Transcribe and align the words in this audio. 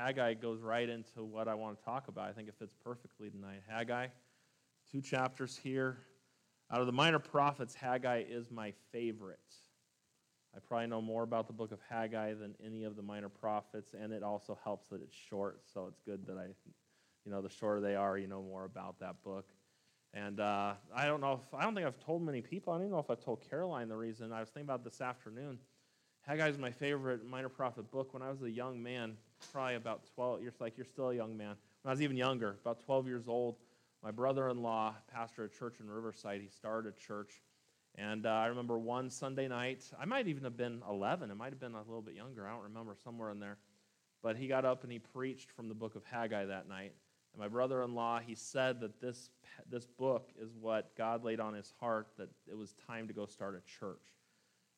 Haggai 0.00 0.32
goes 0.32 0.62
right 0.62 0.88
into 0.88 1.22
what 1.22 1.46
I 1.46 1.54
want 1.54 1.78
to 1.78 1.84
talk 1.84 2.08
about. 2.08 2.26
I 2.26 2.32
think 2.32 2.48
it 2.48 2.54
fits 2.58 2.74
perfectly 2.82 3.28
tonight. 3.28 3.60
Haggai, 3.68 4.06
two 4.90 5.02
chapters 5.02 5.60
here. 5.62 5.98
Out 6.72 6.80
of 6.80 6.86
the 6.86 6.92
minor 6.92 7.18
prophets, 7.18 7.74
Haggai 7.74 8.24
is 8.26 8.50
my 8.50 8.72
favorite. 8.92 9.38
I 10.56 10.58
probably 10.66 10.86
know 10.86 11.02
more 11.02 11.22
about 11.22 11.48
the 11.48 11.52
book 11.52 11.70
of 11.70 11.80
Haggai 11.90 12.32
than 12.32 12.54
any 12.64 12.84
of 12.84 12.96
the 12.96 13.02
minor 13.02 13.28
prophets, 13.28 13.92
and 13.92 14.10
it 14.10 14.22
also 14.22 14.58
helps 14.64 14.88
that 14.88 15.02
it's 15.02 15.14
short, 15.14 15.60
so 15.70 15.86
it's 15.86 16.00
good 16.00 16.26
that 16.26 16.38
I, 16.38 16.46
you 17.26 17.30
know, 17.30 17.42
the 17.42 17.50
shorter 17.50 17.82
they 17.82 17.94
are, 17.94 18.16
you 18.16 18.26
know 18.26 18.40
more 18.40 18.64
about 18.64 18.98
that 19.00 19.22
book. 19.22 19.50
And 20.14 20.40
uh, 20.40 20.74
I 20.96 21.04
don't 21.04 21.20
know 21.20 21.34
if, 21.34 21.54
I 21.54 21.62
don't 21.62 21.74
think 21.74 21.86
I've 21.86 22.02
told 22.02 22.22
many 22.22 22.40
people, 22.40 22.72
I 22.72 22.76
don't 22.76 22.86
even 22.86 22.92
know 22.92 23.00
if 23.00 23.10
I've 23.10 23.22
told 23.22 23.46
Caroline 23.50 23.88
the 23.88 23.96
reason. 23.96 24.32
I 24.32 24.40
was 24.40 24.48
thinking 24.48 24.66
about 24.66 24.82
this 24.82 25.02
afternoon. 25.02 25.58
Haggai 26.22 26.48
is 26.48 26.56
my 26.56 26.70
favorite 26.70 27.22
minor 27.26 27.50
prophet 27.50 27.90
book. 27.90 28.14
When 28.14 28.22
I 28.22 28.30
was 28.30 28.42
a 28.42 28.50
young 28.50 28.82
man, 28.82 29.16
probably 29.46 29.74
about 29.74 30.02
12, 30.14 30.42
you're 30.42 30.52
like, 30.60 30.76
you're 30.76 30.86
still 30.86 31.10
a 31.10 31.14
young 31.14 31.36
man. 31.36 31.56
When 31.82 31.90
I 31.90 31.90
was 31.90 32.02
even 32.02 32.16
younger, 32.16 32.56
about 32.60 32.80
12 32.84 33.06
years 33.06 33.28
old, 33.28 33.56
my 34.02 34.10
brother 34.10 34.48
in 34.48 34.62
law 34.62 34.94
pastor 35.12 35.44
a 35.44 35.48
church 35.48 35.76
in 35.80 35.88
Riverside. 35.90 36.40
He 36.40 36.48
started 36.48 36.92
a 36.94 36.96
church 36.98 37.42
and 37.96 38.26
uh, 38.26 38.30
I 38.30 38.46
remember 38.46 38.78
one 38.78 39.10
Sunday 39.10 39.48
night, 39.48 39.84
I 39.98 40.04
might 40.04 40.28
even 40.28 40.44
have 40.44 40.56
been 40.56 40.82
11, 40.88 41.30
it 41.30 41.34
might 41.34 41.52
have 41.52 41.60
been 41.60 41.74
a 41.74 41.78
little 41.78 42.02
bit 42.02 42.14
younger, 42.14 42.46
I 42.46 42.52
don't 42.52 42.62
remember, 42.62 42.96
somewhere 43.02 43.30
in 43.30 43.40
there. 43.40 43.58
But 44.22 44.36
he 44.36 44.48
got 44.48 44.64
up 44.64 44.84
and 44.84 44.92
he 44.92 44.98
preached 44.98 45.50
from 45.50 45.68
the 45.68 45.74
book 45.74 45.96
of 45.96 46.04
Haggai 46.04 46.46
that 46.46 46.68
night. 46.68 46.92
And 47.32 47.40
my 47.40 47.48
brother 47.48 47.82
in 47.82 47.94
law, 47.94 48.20
he 48.20 48.34
said 48.34 48.80
that 48.80 49.00
this, 49.00 49.30
this 49.68 49.86
book 49.86 50.30
is 50.40 50.50
what 50.60 50.94
God 50.96 51.24
laid 51.24 51.40
on 51.40 51.54
his 51.54 51.72
heart, 51.80 52.08
that 52.18 52.28
it 52.46 52.56
was 52.56 52.74
time 52.86 53.08
to 53.08 53.14
go 53.14 53.26
start 53.26 53.54
a 53.54 53.78
church. 53.78 54.02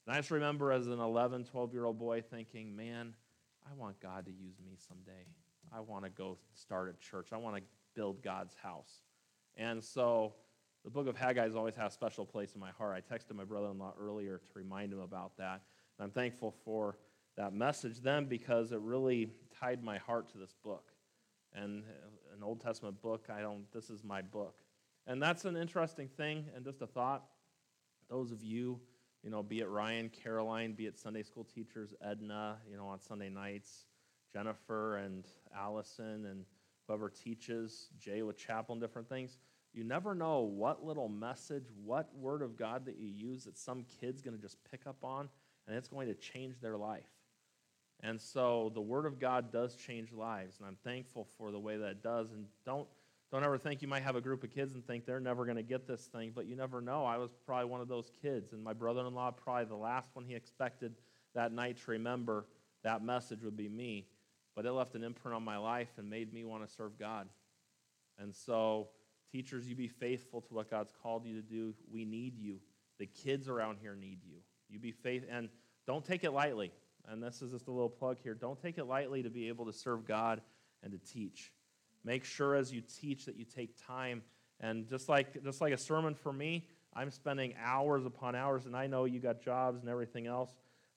And 0.07 0.15
I 0.15 0.19
just 0.19 0.31
remember 0.31 0.73
as 0.73 0.87
an 0.87 1.01
11, 1.01 1.45
12 1.45 1.73
year 1.73 1.85
old 1.85 1.99
boy 1.99 2.23
thinking, 2.23 2.75
man, 2.75 3.15
I 3.71 3.75
want 3.75 4.01
God 4.01 4.27
to 4.27 4.33
use 4.33 4.57
me 4.65 4.77
someday. 4.89 5.27
I 5.73 5.81
want 5.81 6.05
to 6.05 6.11
go 6.11 6.39
start 6.55 6.95
a 6.95 7.05
church. 7.05 7.29
I 7.33 7.37
want 7.37 7.57
to 7.57 7.63
build 7.95 8.23
God's 8.23 8.55
house. 8.63 9.03
And 9.57 9.83
so 9.83 10.35
the 10.85 10.91
book 10.91 11.07
of 11.07 11.17
Haggai 11.17 11.45
has 11.45 11.57
always 11.57 11.75
had 11.75 11.87
a 11.87 11.91
special 11.91 12.27
place 12.27 12.55
in 12.55 12.61
my 12.61 12.71
heart. 12.71 12.97
I 12.97 13.15
texted 13.15 13.35
my 13.35 13.45
brother 13.45 13.69
in 13.69 13.79
law 13.79 13.95
earlier 13.99 14.39
to 14.39 14.59
remind 14.59 14.93
him 14.93 15.01
about 15.01 15.37
that. 15.39 15.63
And 15.99 16.05
I'm 16.05 16.11
thankful 16.11 16.55
for 16.65 16.99
that 17.37 17.55
message 17.55 18.01
then 18.01 18.27
because 18.27 18.73
it 18.73 18.81
really 18.81 19.31
tied 19.59 19.83
my 19.83 19.99
heart 19.99 20.31
to 20.33 20.39
this 20.39 20.55
book. 20.63 20.91
And 21.55 21.85
uh, 21.85 22.37
an 22.37 22.43
Old 22.43 22.61
Testament 22.61 23.01
book, 23.01 23.29
I 23.33 23.41
don't, 23.41 23.71
this 23.73 23.91
is 23.91 24.03
my 24.03 24.23
book. 24.23 24.59
And 25.07 25.23
that's 25.23 25.45
an 25.45 25.57
interesting 25.57 26.09
thing, 26.09 26.47
and 26.55 26.65
just 26.65 26.81
a 26.81 26.87
thought. 26.87 27.25
Those 28.09 28.31
of 28.31 28.43
you, 28.43 28.81
you 29.23 29.31
know, 29.31 29.43
be 29.43 29.61
it 29.61 29.69
Ryan, 29.69 30.11
Caroline, 30.11 30.73
be 30.73 30.87
it 30.87 30.99
Sunday 30.99 31.23
school 31.23 31.45
teachers, 31.45 31.95
Edna, 32.03 32.59
you 32.69 32.77
know, 32.77 32.87
on 32.87 33.01
Sunday 33.01 33.31
nights, 33.31 33.87
Jennifer 34.33 34.97
and 34.97 35.27
Allison, 35.57 36.27
and 36.27 36.45
whoever 36.87 37.09
teaches, 37.09 37.89
Jay 37.99 38.23
with 38.23 38.37
chapel 38.37 38.73
and 38.73 38.83
different 38.83 39.09
things 39.09 39.39
you 39.73 39.85
never 39.85 40.15
know 40.15 40.41
what 40.41 40.85
little 40.85 41.09
message, 41.09 41.65
what 41.83 42.15
word 42.15 42.43
of 42.43 42.57
God 42.59 42.85
that 42.85 42.99
you 42.99 43.09
use 43.09 43.45
that 43.45 43.57
some 43.57 43.87
kid's 44.01 44.21
going 44.21 44.37
to 44.37 44.43
just 44.43 44.59
pick 44.71 44.87
up 44.87 45.03
on, 45.03 45.29
and 45.67 45.77
it's 45.77 45.89
going 45.89 46.09
to 46.09 46.15
change 46.15 46.61
their 46.61 46.77
life. 46.77 47.09
And 48.01 48.21
so 48.21 48.71
the 48.75 48.81
word 48.81 49.07
of 49.07 49.19
God 49.19 49.51
does 49.51 49.77
change 49.77 50.13
lives, 50.13 50.59
and 50.59 50.67
I'm 50.67 50.77
thankful 50.85 51.27
for 51.39 51.51
the 51.51 51.59
way 51.59 51.77
that 51.79 51.87
it 51.87 52.03
does. 52.03 52.33
And 52.33 52.47
don't 52.67 52.89
don't 53.33 53.45
ever 53.45 53.59
think 53.59 53.83
you 53.83 53.89
might 53.89 54.03
have 54.03 54.15
a 54.15 54.21
group 54.21 54.45
of 54.45 54.51
kids 54.51 54.75
and 54.75 54.87
think 54.87 55.07
they're 55.07 55.19
never 55.19 55.45
going 55.45 55.57
to 55.57 55.63
get 55.63 55.87
this 55.87 56.03
thing, 56.07 56.33
but 56.35 56.47
you 56.47 56.55
never 56.55 56.81
know. 56.81 57.05
I 57.05 57.17
was 57.17 57.31
probably 57.47 57.65
one 57.65 57.81
of 57.81 57.89
those 57.89 58.11
kids, 58.23 58.53
and 58.53 58.63
my 58.63 58.73
brother-in-law 58.73 59.33
probably 59.33 59.65
the 59.65 59.75
last 59.75 60.11
one 60.13 60.25
he 60.25 60.35
expected 60.35 60.95
that 61.35 61.53
night 61.53 61.79
to 61.85 61.91
remember 61.93 62.47
that 62.85 63.03
message 63.03 63.43
would 63.43 63.57
be 63.57 63.69
me. 63.69 64.07
But 64.55 64.67
it 64.67 64.73
left 64.73 64.95
an 64.95 65.03
imprint 65.03 65.35
on 65.35 65.43
my 65.43 65.57
life 65.57 65.89
and 65.97 66.11
made 66.11 66.33
me 66.33 66.45
want 66.45 66.67
to 66.67 66.73
serve 66.73 66.99
God. 66.99 67.27
And 68.19 68.35
so 68.35 68.89
Teachers, 69.33 69.67
you 69.67 69.75
be 69.75 69.89
faithful 69.89 70.43
to 70.43 70.55
what 70.55 70.71
God's 70.71 70.93
called 71.03 71.25
you 71.25 71.35
to 71.35 71.43
do. 71.43 71.73
We 71.91 72.05
need 72.05 72.37
you. 72.37 72.59
The 72.99 73.07
kids 73.07 73.49
around 73.49 73.79
here 73.81 73.97
need 73.97 74.19
you. 74.23 74.37
You 74.69 74.79
be 74.79 74.93
faith 74.93 75.25
and 75.31 75.49
don't 75.87 76.05
take 76.05 76.23
it 76.23 76.33
lightly. 76.33 76.71
And 77.09 77.23
this 77.23 77.41
is 77.41 77.51
just 77.51 77.67
a 77.67 77.71
little 77.71 77.89
plug 77.89 78.19
here. 78.23 78.35
Don't 78.35 78.61
take 78.61 78.77
it 78.77 78.85
lightly 78.85 79.23
to 79.23 79.31
be 79.31 79.49
able 79.49 79.65
to 79.67 79.73
serve 79.73 80.07
God 80.07 80.43
and 80.83 80.93
to 80.93 80.99
teach. 80.99 81.51
Make 82.05 82.25
sure 82.25 82.55
as 82.55 82.73
you 82.73 82.81
teach 82.81 83.27
that 83.27 83.37
you 83.37 83.45
take 83.45 83.77
time. 83.87 84.23
And 84.61 84.89
just 84.89 85.09
like 85.09 85.43
just 85.43 85.61
like 85.61 85.73
a 85.73 85.79
sermon 85.79 86.15
for 86.15 86.33
me, 86.33 86.69
I'm 86.95 87.11
spending 87.11 87.55
hours 87.63 88.05
upon 88.05 88.35
hours, 88.35 88.67
and 88.67 88.77
I 88.77 88.87
know 88.87 89.05
you 89.07 89.19
got 89.19 89.41
jobs 89.41 89.81
and 89.81 89.89
everything 89.89 90.27
else, 90.27 90.51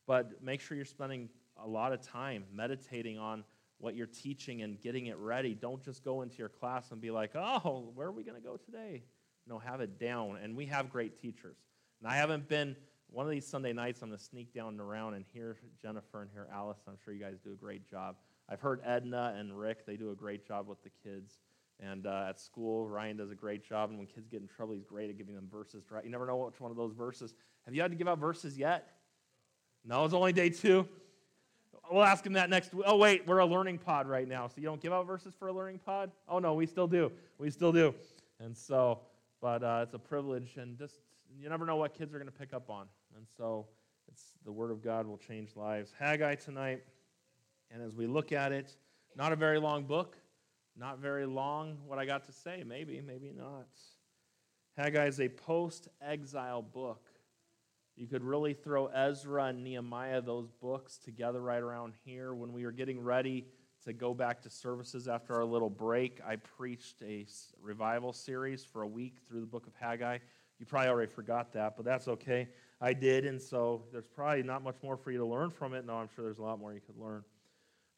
but 0.05 0.43
make 0.43 0.61
sure 0.61 0.75
you're 0.75 0.85
spending 0.85 1.29
a 1.63 1.67
lot 1.67 1.93
of 1.93 2.01
time 2.01 2.43
meditating 2.53 3.17
on 3.17 3.43
what 3.77 3.95
you're 3.95 4.07
teaching 4.07 4.61
and 4.61 4.79
getting 4.81 5.07
it 5.07 5.17
ready. 5.17 5.53
Don't 5.53 5.83
just 5.83 6.03
go 6.03 6.21
into 6.21 6.37
your 6.37 6.49
class 6.49 6.91
and 6.91 7.01
be 7.01 7.11
like, 7.11 7.31
oh, 7.35 7.91
where 7.93 8.07
are 8.07 8.11
we 8.11 8.23
going 8.23 8.41
to 8.41 8.45
go 8.45 8.57
today? 8.57 9.03
No, 9.47 9.59
have 9.59 9.81
it 9.81 9.99
down. 9.99 10.37
And 10.41 10.55
we 10.55 10.65
have 10.67 10.89
great 10.89 11.19
teachers. 11.19 11.57
And 12.01 12.09
I 12.11 12.15
haven't 12.15 12.47
been, 12.47 12.75
one 13.09 13.25
of 13.25 13.31
these 13.31 13.47
Sunday 13.47 13.73
nights, 13.73 14.01
I'm 14.01 14.09
going 14.09 14.17
to 14.17 14.23
sneak 14.23 14.53
down 14.53 14.69
and 14.69 14.81
around 14.81 15.13
and 15.13 15.23
hear 15.33 15.57
Jennifer 15.81 16.21
and 16.21 16.31
hear 16.31 16.47
Alice. 16.51 16.79
I'm 16.87 16.97
sure 17.03 17.13
you 17.13 17.21
guys 17.21 17.35
do 17.43 17.53
a 17.53 17.55
great 17.55 17.89
job. 17.89 18.15
I've 18.49 18.61
heard 18.61 18.81
Edna 18.85 19.35
and 19.37 19.57
Rick, 19.57 19.85
they 19.85 19.97
do 19.97 20.11
a 20.11 20.15
great 20.15 20.47
job 20.47 20.67
with 20.67 20.81
the 20.83 20.91
kids. 21.03 21.39
And 21.79 22.07
uh, 22.07 22.27
at 22.29 22.39
school, 22.39 22.87
Ryan 22.87 23.17
does 23.17 23.31
a 23.31 23.35
great 23.35 23.67
job. 23.67 23.89
And 23.89 23.97
when 23.99 24.07
kids 24.07 24.29
get 24.29 24.41
in 24.41 24.47
trouble, 24.47 24.73
he's 24.73 24.85
great 24.85 25.09
at 25.09 25.17
giving 25.17 25.35
them 25.35 25.47
verses. 25.51 25.83
Right? 25.91 26.05
You 26.05 26.09
never 26.09 26.25
know 26.25 26.37
which 26.37 26.59
one 26.59 26.71
of 26.71 26.77
those 26.77 26.93
verses. 26.93 27.33
Have 27.65 27.75
you 27.75 27.81
had 27.81 27.91
to 27.91 27.97
give 27.97 28.07
out 28.07 28.19
verses 28.19 28.57
yet? 28.57 28.87
No, 29.83 30.05
it's 30.05 30.13
only 30.13 30.31
day 30.31 30.49
two. 30.49 30.87
We'll 31.91 32.03
ask 32.03 32.25
him 32.25 32.33
that 32.33 32.49
next 32.49 32.73
week. 32.73 32.85
Oh, 32.87 32.97
wait, 32.97 33.27
we're 33.27 33.39
a 33.39 33.45
learning 33.45 33.79
pod 33.79 34.07
right 34.07 34.27
now. 34.27 34.47
So 34.47 34.55
you 34.57 34.63
don't 34.63 34.81
give 34.81 34.93
out 34.93 35.05
verses 35.05 35.33
for 35.37 35.49
a 35.49 35.53
learning 35.53 35.79
pod? 35.85 36.11
Oh, 36.27 36.39
no, 36.39 36.53
we 36.53 36.65
still 36.65 36.87
do. 36.87 37.11
We 37.37 37.51
still 37.51 37.71
do. 37.71 37.93
And 38.39 38.55
so, 38.55 39.01
but 39.41 39.63
uh, 39.63 39.81
it's 39.83 39.93
a 39.93 39.99
privilege. 39.99 40.57
And 40.57 40.77
just, 40.77 40.95
you 41.37 41.49
never 41.49 41.65
know 41.65 41.75
what 41.75 41.93
kids 41.93 42.13
are 42.13 42.17
going 42.17 42.31
to 42.31 42.37
pick 42.37 42.53
up 42.53 42.69
on. 42.69 42.87
And 43.15 43.25
so, 43.37 43.67
it's 44.07 44.23
the 44.45 44.51
Word 44.51 44.71
of 44.71 44.81
God 44.83 45.05
will 45.05 45.17
change 45.17 45.55
lives. 45.55 45.91
Haggai 45.99 46.35
tonight. 46.35 46.83
And 47.71 47.81
as 47.81 47.95
we 47.95 48.07
look 48.07 48.31
at 48.31 48.51
it, 48.51 48.75
not 49.15 49.31
a 49.31 49.35
very 49.35 49.59
long 49.59 49.83
book. 49.85 50.17
Not 50.77 50.99
very 50.99 51.25
long, 51.25 51.77
what 51.87 51.99
I 51.99 52.05
got 52.05 52.25
to 52.25 52.33
say. 52.33 52.63
Maybe, 52.67 53.01
maybe 53.01 53.31
not. 53.33 53.67
Haggai 54.77 55.07
is 55.07 55.21
a 55.21 55.29
post 55.29 55.87
exile 56.01 56.61
book. 56.61 57.07
You 57.95 58.07
could 58.07 58.25
really 58.25 58.53
throw 58.53 58.87
Ezra 58.87 59.45
and 59.45 59.63
Nehemiah, 59.63 60.21
those 60.21 60.51
books, 60.51 60.97
together 60.97 61.41
right 61.41 61.61
around 61.61 61.93
here. 62.03 62.33
When 62.33 62.51
we 62.51 62.65
were 62.65 62.73
getting 62.73 63.01
ready 63.01 63.45
to 63.85 63.93
go 63.93 64.13
back 64.13 64.41
to 64.41 64.49
services 64.49 65.07
after 65.07 65.33
our 65.35 65.45
little 65.45 65.69
break, 65.69 66.19
I 66.27 66.35
preached 66.35 67.01
a 67.01 67.25
revival 67.61 68.11
series 68.11 68.65
for 68.65 68.81
a 68.81 68.87
week 68.87 69.19
through 69.29 69.39
the 69.39 69.47
book 69.47 69.67
of 69.67 69.73
Haggai. 69.79 70.17
You 70.59 70.65
probably 70.65 70.89
already 70.89 71.11
forgot 71.11 71.53
that, 71.53 71.77
but 71.77 71.85
that's 71.85 72.09
okay. 72.09 72.49
I 72.81 72.91
did, 72.91 73.25
and 73.25 73.41
so 73.41 73.83
there's 73.93 74.07
probably 74.07 74.43
not 74.43 74.61
much 74.61 74.75
more 74.83 74.97
for 74.97 75.11
you 75.11 75.19
to 75.19 75.25
learn 75.25 75.51
from 75.51 75.73
it. 75.73 75.85
No, 75.85 75.93
I'm 75.93 76.09
sure 76.13 76.25
there's 76.25 76.39
a 76.39 76.43
lot 76.43 76.59
more 76.59 76.73
you 76.73 76.81
could 76.81 76.97
learn. 76.97 77.23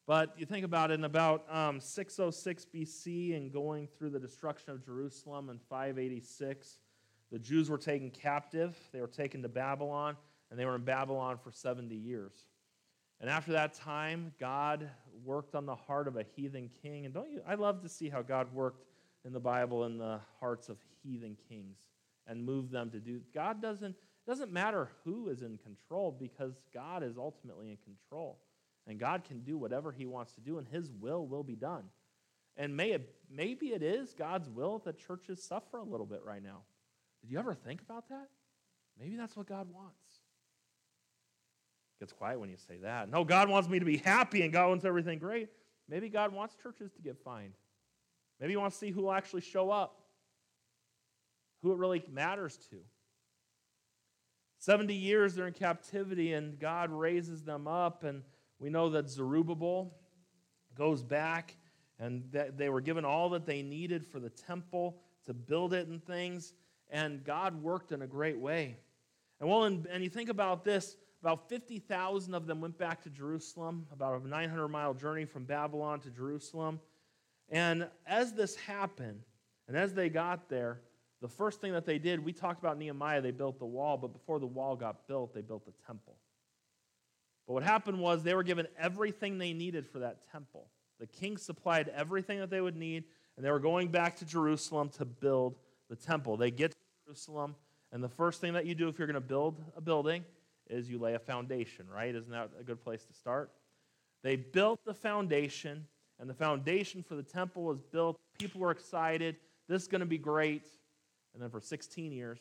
But 0.08 0.32
you 0.38 0.46
think 0.46 0.64
about 0.64 0.90
it, 0.90 0.94
in 0.94 1.04
about 1.04 1.44
um, 1.54 1.80
606 1.80 2.66
BC 2.74 3.36
and 3.36 3.52
going 3.52 3.86
through 3.86 4.08
the 4.08 4.18
destruction 4.18 4.72
of 4.72 4.82
Jerusalem 4.82 5.50
in 5.50 5.58
586, 5.68 6.78
the 7.30 7.38
Jews 7.38 7.68
were 7.68 7.76
taken 7.76 8.10
captive, 8.10 8.74
they 8.90 9.02
were 9.02 9.06
taken 9.06 9.42
to 9.42 9.50
Babylon, 9.50 10.16
and 10.50 10.58
they 10.58 10.64
were 10.64 10.76
in 10.76 10.84
Babylon 10.84 11.36
for 11.36 11.52
70 11.52 11.94
years. 11.94 12.32
And 13.20 13.28
after 13.28 13.52
that 13.52 13.74
time, 13.74 14.32
God 14.40 14.88
worked 15.26 15.54
on 15.54 15.66
the 15.66 15.76
heart 15.76 16.08
of 16.08 16.16
a 16.16 16.24
heathen 16.34 16.70
king. 16.82 17.04
And 17.04 17.12
don't 17.12 17.30
you, 17.30 17.42
I 17.46 17.56
love 17.56 17.82
to 17.82 17.88
see 17.90 18.08
how 18.08 18.22
God 18.22 18.50
worked 18.54 18.86
in 19.26 19.34
the 19.34 19.40
Bible 19.40 19.84
in 19.84 19.98
the 19.98 20.20
hearts 20.40 20.70
of 20.70 20.78
heathen 21.02 21.36
kings 21.50 21.76
and 22.26 22.42
moved 22.42 22.72
them 22.72 22.88
to 22.92 22.98
do. 22.98 23.20
God 23.34 23.60
doesn't, 23.60 23.94
doesn't 24.26 24.50
matter 24.50 24.88
who 25.04 25.28
is 25.28 25.42
in 25.42 25.58
control 25.58 26.16
because 26.18 26.54
God 26.72 27.02
is 27.02 27.18
ultimately 27.18 27.68
in 27.68 27.76
control. 27.84 28.38
And 28.88 28.98
God 28.98 29.24
can 29.24 29.40
do 29.40 29.58
whatever 29.58 29.92
he 29.92 30.06
wants 30.06 30.32
to 30.32 30.40
do, 30.40 30.58
and 30.58 30.66
his 30.66 30.90
will 30.90 31.26
will 31.26 31.44
be 31.44 31.54
done. 31.54 31.84
And 32.56 32.76
may 32.76 32.92
it, 32.92 33.14
maybe 33.30 33.66
it 33.66 33.82
is 33.82 34.14
God's 34.14 34.48
will 34.48 34.80
that 34.86 34.98
churches 34.98 35.42
suffer 35.42 35.76
a 35.76 35.84
little 35.84 36.06
bit 36.06 36.22
right 36.24 36.42
now. 36.42 36.62
Did 37.20 37.30
you 37.30 37.38
ever 37.38 37.54
think 37.54 37.82
about 37.82 38.08
that? 38.08 38.28
Maybe 38.98 39.16
that's 39.16 39.36
what 39.36 39.46
God 39.46 39.68
wants. 39.72 40.00
It 41.96 42.00
gets 42.00 42.12
quiet 42.12 42.40
when 42.40 42.48
you 42.48 42.56
say 42.56 42.78
that. 42.78 43.10
No, 43.10 43.24
God 43.24 43.48
wants 43.48 43.68
me 43.68 43.78
to 43.78 43.84
be 43.84 43.98
happy 43.98 44.42
and 44.42 44.52
God 44.52 44.68
wants 44.68 44.84
everything 44.84 45.18
great. 45.18 45.50
Maybe 45.88 46.08
God 46.08 46.32
wants 46.32 46.56
churches 46.60 46.90
to 46.92 47.02
get 47.02 47.18
fined. 47.18 47.54
Maybe 48.40 48.54
He 48.54 48.56
wants 48.56 48.76
to 48.78 48.86
see 48.86 48.90
who 48.90 49.02
will 49.02 49.12
actually 49.12 49.42
show 49.42 49.70
up, 49.70 50.00
who 51.62 51.72
it 51.72 51.78
really 51.78 52.02
matters 52.10 52.56
to. 52.70 52.78
70 54.60 54.94
years 54.94 55.34
they're 55.34 55.46
in 55.46 55.52
captivity 55.52 56.32
and 56.32 56.58
God 56.58 56.90
raises 56.90 57.44
them 57.44 57.68
up. 57.68 58.02
And 58.02 58.22
we 58.58 58.70
know 58.70 58.90
that 58.90 59.08
Zerubbabel 59.08 59.94
goes 60.74 61.02
back 61.02 61.56
and 61.98 62.24
that 62.32 62.56
they 62.56 62.68
were 62.68 62.80
given 62.80 63.04
all 63.04 63.30
that 63.30 63.46
they 63.46 63.62
needed 63.62 64.06
for 64.06 64.20
the 64.20 64.30
temple 64.30 64.98
to 65.26 65.34
build 65.34 65.74
it 65.74 65.88
and 65.88 66.04
things 66.04 66.54
and 66.90 67.22
God 67.24 67.60
worked 67.62 67.92
in 67.92 68.02
a 68.02 68.06
great 68.06 68.38
way. 68.38 68.76
And 69.40 69.48
well, 69.48 69.64
and, 69.64 69.86
and 69.86 70.02
you 70.02 70.10
think 70.10 70.28
about 70.28 70.64
this 70.64 70.96
About 71.20 71.48
50,000 71.48 72.34
of 72.34 72.46
them 72.46 72.60
went 72.60 72.78
back 72.78 73.02
to 73.02 73.10
Jerusalem, 73.10 73.86
about 73.92 74.22
a 74.22 74.28
900 74.28 74.68
mile 74.68 74.94
journey 74.94 75.24
from 75.24 75.44
Babylon 75.44 76.00
to 76.00 76.10
Jerusalem. 76.10 76.80
And 77.48 77.88
as 78.06 78.32
this 78.32 78.56
happened, 78.56 79.22
and 79.66 79.76
as 79.76 79.94
they 79.94 80.08
got 80.08 80.48
there, 80.48 80.80
the 81.20 81.28
first 81.28 81.60
thing 81.60 81.72
that 81.72 81.84
they 81.84 81.98
did, 81.98 82.24
we 82.24 82.32
talked 82.32 82.60
about 82.60 82.78
Nehemiah, 82.78 83.20
they 83.20 83.32
built 83.32 83.58
the 83.58 83.66
wall, 83.66 83.96
but 83.96 84.12
before 84.12 84.38
the 84.38 84.46
wall 84.46 84.76
got 84.76 85.08
built, 85.08 85.34
they 85.34 85.40
built 85.40 85.64
the 85.64 85.72
temple. 85.86 86.16
But 87.48 87.54
what 87.54 87.62
happened 87.62 87.98
was 87.98 88.22
they 88.22 88.34
were 88.34 88.42
given 88.42 88.68
everything 88.78 89.38
they 89.38 89.54
needed 89.54 89.86
for 89.86 90.00
that 90.00 90.18
temple. 90.30 90.68
The 91.00 91.06
king 91.06 91.38
supplied 91.38 91.88
everything 91.88 92.40
that 92.40 92.50
they 92.50 92.60
would 92.60 92.76
need, 92.76 93.04
and 93.36 93.44
they 93.44 93.50
were 93.50 93.58
going 93.58 93.88
back 93.88 94.16
to 94.16 94.26
Jerusalem 94.26 94.90
to 94.98 95.06
build 95.06 95.56
the 95.88 95.96
temple. 95.96 96.36
They 96.36 96.50
get 96.50 96.72
to 96.72 96.76
Jerusalem, 97.06 97.56
and 97.90 98.04
the 98.04 98.08
first 98.08 98.42
thing 98.42 98.52
that 98.52 98.66
you 98.66 98.74
do 98.74 98.88
if 98.88 98.98
you're 98.98 99.06
going 99.06 99.14
to 99.14 99.20
build 99.20 99.56
a 99.74 99.80
building 99.80 100.26
is 100.68 100.90
you 100.90 100.98
lay 100.98 101.14
a 101.14 101.18
foundation, 101.18 101.86
right? 101.90 102.14
Isn't 102.14 102.30
that 102.30 102.50
a 102.60 102.62
good 102.62 102.84
place 102.84 103.02
to 103.06 103.14
start? 103.14 103.50
They 104.22 104.36
built 104.36 104.80
the 104.84 104.92
foundation, 104.92 105.86
and 106.20 106.28
the 106.28 106.34
foundation 106.34 107.02
for 107.02 107.14
the 107.14 107.22
temple 107.22 107.62
was 107.62 107.80
built. 107.80 108.18
People 108.38 108.60
were 108.60 108.72
excited. 108.72 109.36
This 109.68 109.82
is 109.82 109.88
going 109.88 110.00
to 110.00 110.06
be 110.06 110.18
great. 110.18 110.66
And 111.32 111.42
then 111.42 111.48
for 111.48 111.62
16 111.62 112.12
years, 112.12 112.40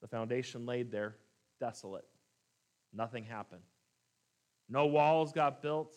the 0.00 0.08
foundation 0.08 0.64
laid 0.64 0.90
there 0.90 1.16
desolate. 1.60 2.06
Nothing 2.92 3.24
happened. 3.24 3.62
No 4.68 4.86
walls 4.86 5.32
got 5.32 5.62
built. 5.62 5.96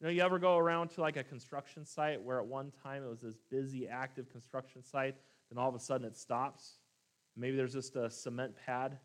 You 0.00 0.06
know, 0.06 0.12
you 0.12 0.22
ever 0.22 0.38
go 0.38 0.56
around 0.56 0.88
to 0.90 1.00
like 1.00 1.16
a 1.16 1.24
construction 1.24 1.84
site 1.84 2.20
where 2.20 2.38
at 2.38 2.46
one 2.46 2.72
time 2.82 3.04
it 3.04 3.08
was 3.08 3.20
this 3.20 3.38
busy, 3.50 3.88
active 3.88 4.30
construction 4.30 4.82
site, 4.82 5.16
then 5.50 5.58
all 5.58 5.68
of 5.68 5.74
a 5.74 5.80
sudden 5.80 6.06
it 6.06 6.16
stops? 6.16 6.78
Maybe 7.36 7.56
there's 7.56 7.72
just 7.72 7.96
a 7.96 8.10
cement 8.10 8.54
pad. 8.64 8.98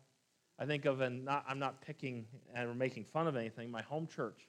I 0.58 0.66
think 0.66 0.84
of, 0.84 1.00
and 1.00 1.24
not, 1.24 1.44
I'm 1.48 1.58
not 1.58 1.80
picking 1.80 2.26
and 2.54 2.78
making 2.78 3.04
fun 3.04 3.26
of 3.26 3.36
anything, 3.36 3.70
my 3.70 3.82
home 3.82 4.06
church. 4.06 4.48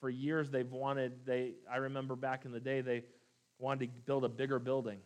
For 0.00 0.10
years 0.10 0.50
they've 0.50 0.70
wanted, 0.70 1.24
they, 1.24 1.54
I 1.70 1.76
remember 1.76 2.16
back 2.16 2.44
in 2.44 2.52
the 2.52 2.60
day, 2.60 2.80
they 2.80 3.04
wanted 3.58 3.86
to 3.86 3.92
build 4.06 4.24
a 4.24 4.28
bigger 4.28 4.58
building. 4.58 4.98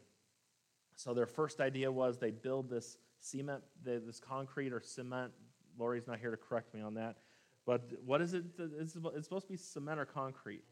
So 0.97 1.15
their 1.15 1.27
first 1.27 1.61
idea 1.61 1.91
was 1.91 2.19
they 2.19 2.31
build 2.31 2.69
this 2.69 2.97
cement, 3.21 3.63
this 3.85 4.21
concrete 4.21 4.73
or 4.73 4.81
cement. 4.81 5.33
Lori's 5.79 6.07
not 6.07 6.19
here 6.19 6.31
to 6.31 6.37
correct 6.37 6.75
me 6.75 6.81
on 6.81 6.95
that. 6.95 7.17
But 7.67 7.91
what 8.05 8.21
is 8.21 8.35
it? 8.35 8.45
It's 8.59 8.93
supposed 8.93 9.47
to 9.47 9.53
be 9.53 9.57
cement 9.57 10.01
or 10.01 10.05
concrete. 10.05 10.65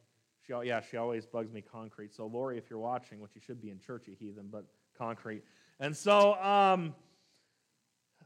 She, 0.47 0.53
yeah, 0.65 0.81
she 0.81 0.97
always 0.97 1.27
bugs 1.27 1.53
me 1.53 1.61
concrete. 1.61 2.15
So 2.15 2.27
Lori, 2.27 2.59
if 2.59 2.71
you're 2.71 2.79
watching, 2.79 3.21
which 3.21 3.33
you 3.35 3.41
should 3.41 3.61
be 3.61 3.71
in 3.71 3.79
church, 3.79 4.07
you 4.07 4.17
heathen, 4.19 4.49
but 4.51 4.65
concrete. 4.97 5.43
And 5.81 5.97
so, 5.97 6.35
um, 6.43 6.95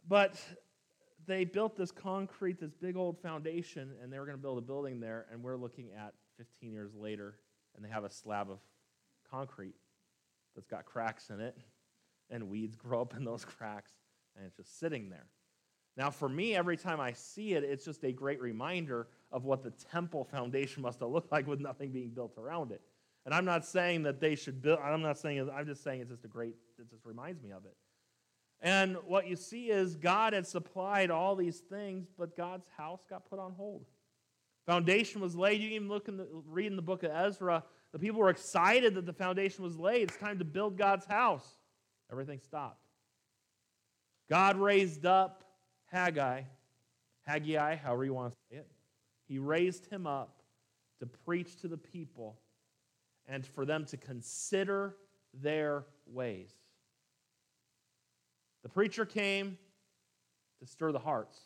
but 0.09 0.41
they 1.27 1.45
built 1.45 1.77
this 1.77 1.91
concrete, 1.91 2.61
this 2.61 2.73
big 2.73 2.97
old 2.97 3.21
foundation, 3.21 3.91
and 4.03 4.13
they 4.13 4.19
were 4.19 4.27
going 4.27 4.39
to 4.39 4.43
build 4.43 4.59
a 4.59 4.63
building 4.63 5.01
there. 5.01 5.27
And 5.33 5.43
we're 5.43 5.57
looking 5.57 5.91
at 5.97 6.15
15 6.39 6.73
years 6.73 6.95
later, 6.95 7.39
and 7.77 7.85
they 7.85 7.89
have 7.89 8.05
a 8.05 8.11
slab 8.11 8.51
of 8.51 8.59
concrete 9.31 9.75
that's 10.55 10.67
got 10.67 10.85
cracks 10.85 11.31
in 11.31 11.41
it 11.41 11.57
and 12.31 12.49
weeds 12.49 12.77
grow 12.77 13.01
up 13.03 13.15
in 13.17 13.25
those 13.25 13.45
cracks, 13.45 13.93
and 14.37 14.47
it's 14.47 14.57
just 14.57 14.79
sitting 14.79 15.11
there. 15.11 15.27
Now, 15.97 16.11
for 16.11 16.29
me, 16.29 16.55
every 16.55 16.77
time 16.77 17.01
I 17.01 17.13
see 17.13 17.53
it, 17.53 17.65
it's 17.65 17.85
just 17.85 18.03
a 18.05 18.13
great 18.13 18.41
reminder 18.41 19.09
of 19.31 19.45
what 19.45 19.63
the 19.63 19.71
temple 19.71 20.25
foundation 20.25 20.83
must 20.83 21.01
have 21.01 21.11
looked 21.11 21.33
like 21.33 21.47
with 21.47 21.61
nothing 21.61 21.91
being 21.91 22.11
built 22.11 22.37
around 22.39 22.73
it. 22.73 22.81
And 23.25 23.35
I'm 23.35 23.45
not 23.45 23.65
saying 23.65 24.03
that 24.05 24.21
they 24.21 24.35
should 24.35 24.63
build, 24.63 24.81
I'm 24.83 25.03
not 25.03 25.19
saying, 25.19 25.49
I'm 25.55 25.67
just 25.67 25.85
saying 25.85 26.01
it's 26.01 26.11
just 26.11 26.25
a 26.25 26.29
great, 26.29 26.55
it 26.79 26.91
just 26.91 27.05
reminds 27.05 27.43
me 27.43 27.53
of 27.53 27.65
it. 27.65 27.77
And 28.61 28.97
what 29.07 29.27
you 29.27 29.37
see 29.37 29.71
is 29.71 29.97
God 29.97 30.33
had 30.33 30.47
supplied 30.47 31.11
all 31.11 31.35
these 31.35 31.59
things, 31.59 32.09
but 32.17 32.37
God's 32.37 32.67
house 32.77 33.01
got 33.09 33.29
put 33.29 33.39
on 33.39 33.53
hold. 33.53 33.85
Foundation 34.67 35.21
was 35.21 35.35
laid. 35.35 35.61
You 35.61 35.71
even 35.71 35.89
look 35.89 36.09
in 36.09 36.17
the, 36.17 36.29
read 36.47 36.69
in 36.69 36.77
the 36.77 36.83
book 36.83 37.03
of 37.03 37.11
Ezra. 37.11 37.65
The 37.93 37.99
people 37.99 38.21
were 38.21 38.31
excited 38.31 38.95
that 38.95 39.07
the 39.07 39.13
foundation 39.13 39.65
was 39.65 39.77
laid. 39.77 40.09
It's 40.09 40.17
time 40.17 40.39
to 40.39 40.45
build 40.45 40.79
God's 40.79 41.07
house. 41.07 41.47
Everything 42.11 42.39
stopped. 42.41 42.79
God 44.31 44.57
raised 44.57 45.05
up 45.05 45.43
Haggai, 45.93 46.43
Haggai, 47.27 47.77
however 47.77 48.05
you 48.05 48.15
want 48.15 48.33
to 48.33 48.39
say 48.51 48.61
it. 48.61 48.67
He 49.29 49.39
raised 49.39 49.87
him 49.87 50.07
up 50.07 50.43
to 51.01 51.07
preach 51.07 51.57
to 51.57 51.69
the 51.69 51.77
people 51.77 52.39
and 53.27 53.47
for 53.47 53.67
them 53.67 53.85
to 53.87 53.97
consider 53.97 54.97
their 55.35 55.85
ways. 56.07 56.51
The 58.63 58.69
preacher 58.69 59.05
came 59.05 59.59
to 60.61 60.67
stir 60.67 60.93
the 60.93 60.99
hearts. 60.99 61.39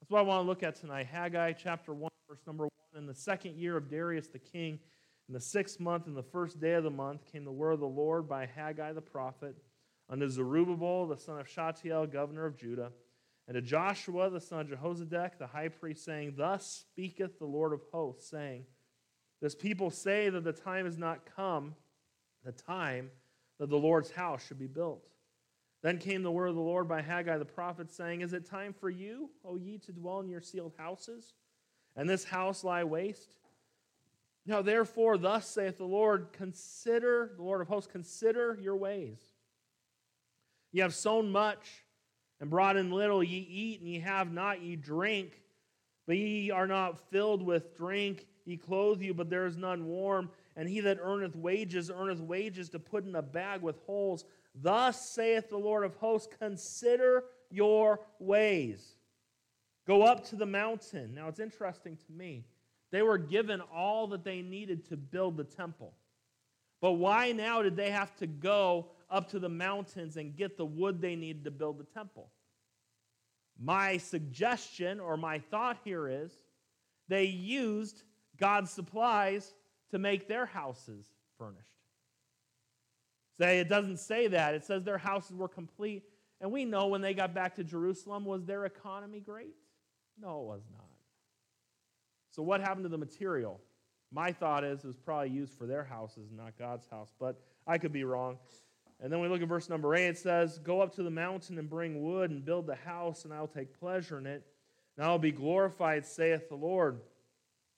That's 0.00 0.10
what 0.10 0.18
I 0.18 0.22
want 0.22 0.42
to 0.44 0.48
look 0.48 0.62
at 0.62 0.74
tonight. 0.74 1.06
Haggai 1.06 1.52
chapter 1.52 1.94
1, 1.94 2.10
verse 2.28 2.40
number 2.46 2.64
1. 2.64 2.70
In 2.98 3.06
the 3.06 3.14
second 3.14 3.56
year 3.56 3.76
of 3.76 3.88
Darius 3.88 4.26
the 4.26 4.38
king, 4.38 4.78
in 5.28 5.34
the 5.34 5.40
sixth 5.40 5.80
month, 5.80 6.06
in 6.06 6.14
the 6.14 6.22
first 6.22 6.60
day 6.60 6.74
of 6.74 6.84
the 6.84 6.90
month, 6.90 7.24
came 7.30 7.44
the 7.44 7.52
word 7.52 7.72
of 7.72 7.80
the 7.80 7.86
Lord 7.86 8.28
by 8.28 8.44
Haggai 8.44 8.92
the 8.92 9.00
prophet 9.00 9.56
unto 10.10 10.28
Zerubbabel 10.28 11.06
the 11.06 11.16
son 11.16 11.38
of 11.38 11.48
Shealtiel, 11.48 12.06
governor 12.06 12.44
of 12.44 12.56
Judah, 12.56 12.92
and 13.48 13.54
to 13.54 13.62
Joshua 13.62 14.30
the 14.30 14.40
son 14.40 14.60
of 14.60 14.68
Jehozadak, 14.68 15.38
the 15.38 15.46
high 15.46 15.68
priest, 15.68 16.04
saying, 16.04 16.34
Thus 16.36 16.84
speaketh 16.86 17.38
the 17.38 17.44
Lord 17.44 17.72
of 17.72 17.80
hosts, 17.92 18.30
saying, 18.30 18.64
This 19.40 19.54
people 19.54 19.90
say 19.90 20.28
that 20.28 20.44
the 20.44 20.52
time 20.52 20.86
is 20.86 20.98
not 20.98 21.26
come, 21.36 21.74
the 22.44 22.52
time 22.52 23.10
that 23.58 23.68
the 23.68 23.76
Lord's 23.76 24.10
house 24.10 24.46
should 24.46 24.58
be 24.58 24.66
built. 24.66 25.08
Then 25.82 25.98
came 25.98 26.22
the 26.22 26.30
word 26.30 26.46
of 26.46 26.54
the 26.54 26.60
Lord 26.60 26.88
by 26.88 27.02
Haggai 27.02 27.38
the 27.38 27.44
prophet, 27.44 27.90
saying, 27.90 28.20
Is 28.20 28.32
it 28.32 28.46
time 28.46 28.72
for 28.72 28.88
you, 28.88 29.30
O 29.44 29.56
ye, 29.56 29.78
to 29.78 29.92
dwell 29.92 30.20
in 30.20 30.28
your 30.28 30.40
sealed 30.40 30.74
houses, 30.78 31.34
and 31.96 32.08
this 32.08 32.24
house 32.24 32.62
lie 32.62 32.84
waste? 32.84 33.34
Now 34.46 34.62
therefore, 34.62 35.18
thus 35.18 35.48
saith 35.48 35.78
the 35.78 35.84
Lord, 35.84 36.28
consider, 36.32 37.32
the 37.36 37.42
Lord 37.42 37.60
of 37.60 37.68
hosts, 37.68 37.90
consider 37.90 38.58
your 38.60 38.76
ways 38.76 39.20
Ye 40.72 40.80
have 40.80 40.94
sown 40.94 41.30
much 41.30 41.84
and 42.42 42.50
brought 42.50 42.76
in 42.76 42.90
little. 42.90 43.22
Ye 43.22 43.38
eat 43.38 43.80
and 43.80 43.88
ye 43.88 44.00
have 44.00 44.32
not. 44.32 44.60
Ye 44.60 44.74
drink, 44.74 45.40
but 46.06 46.16
ye 46.16 46.50
are 46.50 46.66
not 46.66 46.98
filled 47.10 47.40
with 47.40 47.74
drink. 47.76 48.26
Ye 48.44 48.56
clothe 48.56 49.00
you, 49.00 49.14
but 49.14 49.30
there 49.30 49.46
is 49.46 49.56
none 49.56 49.86
warm. 49.86 50.28
And 50.56 50.68
he 50.68 50.80
that 50.80 50.98
earneth 51.00 51.36
wages, 51.36 51.88
earneth 51.88 52.20
wages 52.20 52.68
to 52.70 52.80
put 52.80 53.06
in 53.06 53.14
a 53.14 53.22
bag 53.22 53.62
with 53.62 53.78
holes. 53.86 54.24
Thus 54.60 55.08
saith 55.08 55.48
the 55.48 55.56
Lord 55.56 55.84
of 55.84 55.94
hosts 55.94 56.34
Consider 56.40 57.24
your 57.48 58.00
ways. 58.18 58.96
Go 59.86 60.02
up 60.02 60.24
to 60.26 60.36
the 60.36 60.44
mountain. 60.44 61.14
Now 61.14 61.28
it's 61.28 61.40
interesting 61.40 61.96
to 61.96 62.12
me. 62.12 62.44
They 62.90 63.02
were 63.02 63.18
given 63.18 63.60
all 63.72 64.08
that 64.08 64.24
they 64.24 64.42
needed 64.42 64.88
to 64.88 64.96
build 64.96 65.36
the 65.36 65.44
temple. 65.44 65.94
But 66.80 66.92
why 66.94 67.30
now 67.30 67.62
did 67.62 67.76
they 67.76 67.90
have 67.90 68.14
to 68.16 68.26
go 68.26 68.88
up 69.12 69.30
to 69.30 69.38
the 69.38 69.48
mountains 69.48 70.16
and 70.16 70.34
get 70.34 70.56
the 70.56 70.64
wood 70.64 71.00
they 71.00 71.14
needed 71.14 71.44
to 71.44 71.50
build 71.50 71.78
the 71.78 71.84
temple. 71.84 72.30
My 73.60 73.98
suggestion 73.98 74.98
or 74.98 75.16
my 75.16 75.38
thought 75.38 75.78
here 75.84 76.08
is 76.08 76.32
they 77.08 77.24
used 77.24 78.02
God's 78.38 78.70
supplies 78.70 79.54
to 79.90 79.98
make 79.98 80.26
their 80.26 80.46
houses 80.46 81.06
furnished. 81.38 81.68
Say 83.38 83.60
it 83.60 83.68
doesn't 83.68 83.98
say 83.98 84.28
that. 84.28 84.54
It 84.54 84.64
says 84.64 84.82
their 84.82 84.98
houses 84.98 85.36
were 85.36 85.48
complete. 85.48 86.04
And 86.40 86.50
we 86.50 86.64
know 86.64 86.88
when 86.88 87.02
they 87.02 87.14
got 87.14 87.34
back 87.34 87.54
to 87.56 87.64
Jerusalem, 87.64 88.24
was 88.24 88.44
their 88.44 88.64
economy 88.64 89.20
great? 89.20 89.54
No, 90.20 90.40
it 90.40 90.46
was 90.46 90.62
not. 90.72 90.86
So 92.30 92.42
what 92.42 92.60
happened 92.60 92.84
to 92.84 92.88
the 92.88 92.98
material? 92.98 93.60
My 94.10 94.32
thought 94.32 94.64
is 94.64 94.84
it 94.84 94.86
was 94.86 94.96
probably 94.96 95.30
used 95.30 95.54
for 95.54 95.66
their 95.66 95.84
houses, 95.84 96.30
not 96.34 96.58
God's 96.58 96.86
house, 96.88 97.12
but 97.18 97.40
I 97.66 97.78
could 97.78 97.92
be 97.92 98.04
wrong. 98.04 98.38
And 99.02 99.12
then 99.12 99.18
we 99.18 99.26
look 99.26 99.42
at 99.42 99.48
verse 99.48 99.68
number 99.68 99.96
8. 99.96 100.06
It 100.06 100.18
says, 100.18 100.58
Go 100.58 100.80
up 100.80 100.94
to 100.94 101.02
the 101.02 101.10
mountain 101.10 101.58
and 101.58 101.68
bring 101.68 102.04
wood 102.04 102.30
and 102.30 102.44
build 102.44 102.68
the 102.68 102.76
house, 102.76 103.24
and 103.24 103.34
I'll 103.34 103.48
take 103.48 103.78
pleasure 103.78 104.18
in 104.18 104.26
it. 104.26 104.46
And 104.96 105.04
I'll 105.04 105.18
be 105.18 105.32
glorified, 105.32 106.06
saith 106.06 106.48
the 106.48 106.54
Lord. 106.54 107.00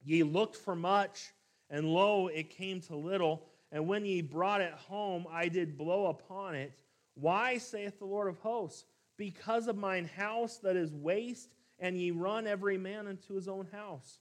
Ye 0.05 0.23
looked 0.23 0.57
for 0.57 0.77
much, 0.77 1.33
and 1.71 1.87
lo, 1.87 2.27
it 2.27 2.51
came 2.51 2.83
to 2.83 2.97
little. 2.97 3.47
And 3.73 3.89
when 3.89 4.05
ye 4.05 4.21
brought 4.21 4.61
it 4.61 4.75
home, 4.75 5.27
I 5.31 5.49
did 5.49 5.79
blow 5.79 6.07
upon 6.07 6.57
it. 6.57 6.73
Why, 7.15 7.57
saith 7.57 7.99
the 7.99 8.05
Lord 8.05 8.29
of 8.29 8.39
hosts? 8.41 8.85
Because 9.17 9.67
of 9.67 9.77
mine 9.77 10.11
house 10.17 10.59
that 10.59 10.77
is 10.77 10.93
waste, 10.93 11.55
and 11.79 11.99
ye 11.99 12.11
run 12.11 12.47
every 12.47 12.77
man 12.77 13.07
into 13.07 13.35
his 13.35 13.49
own 13.49 13.67
house. 13.73 14.19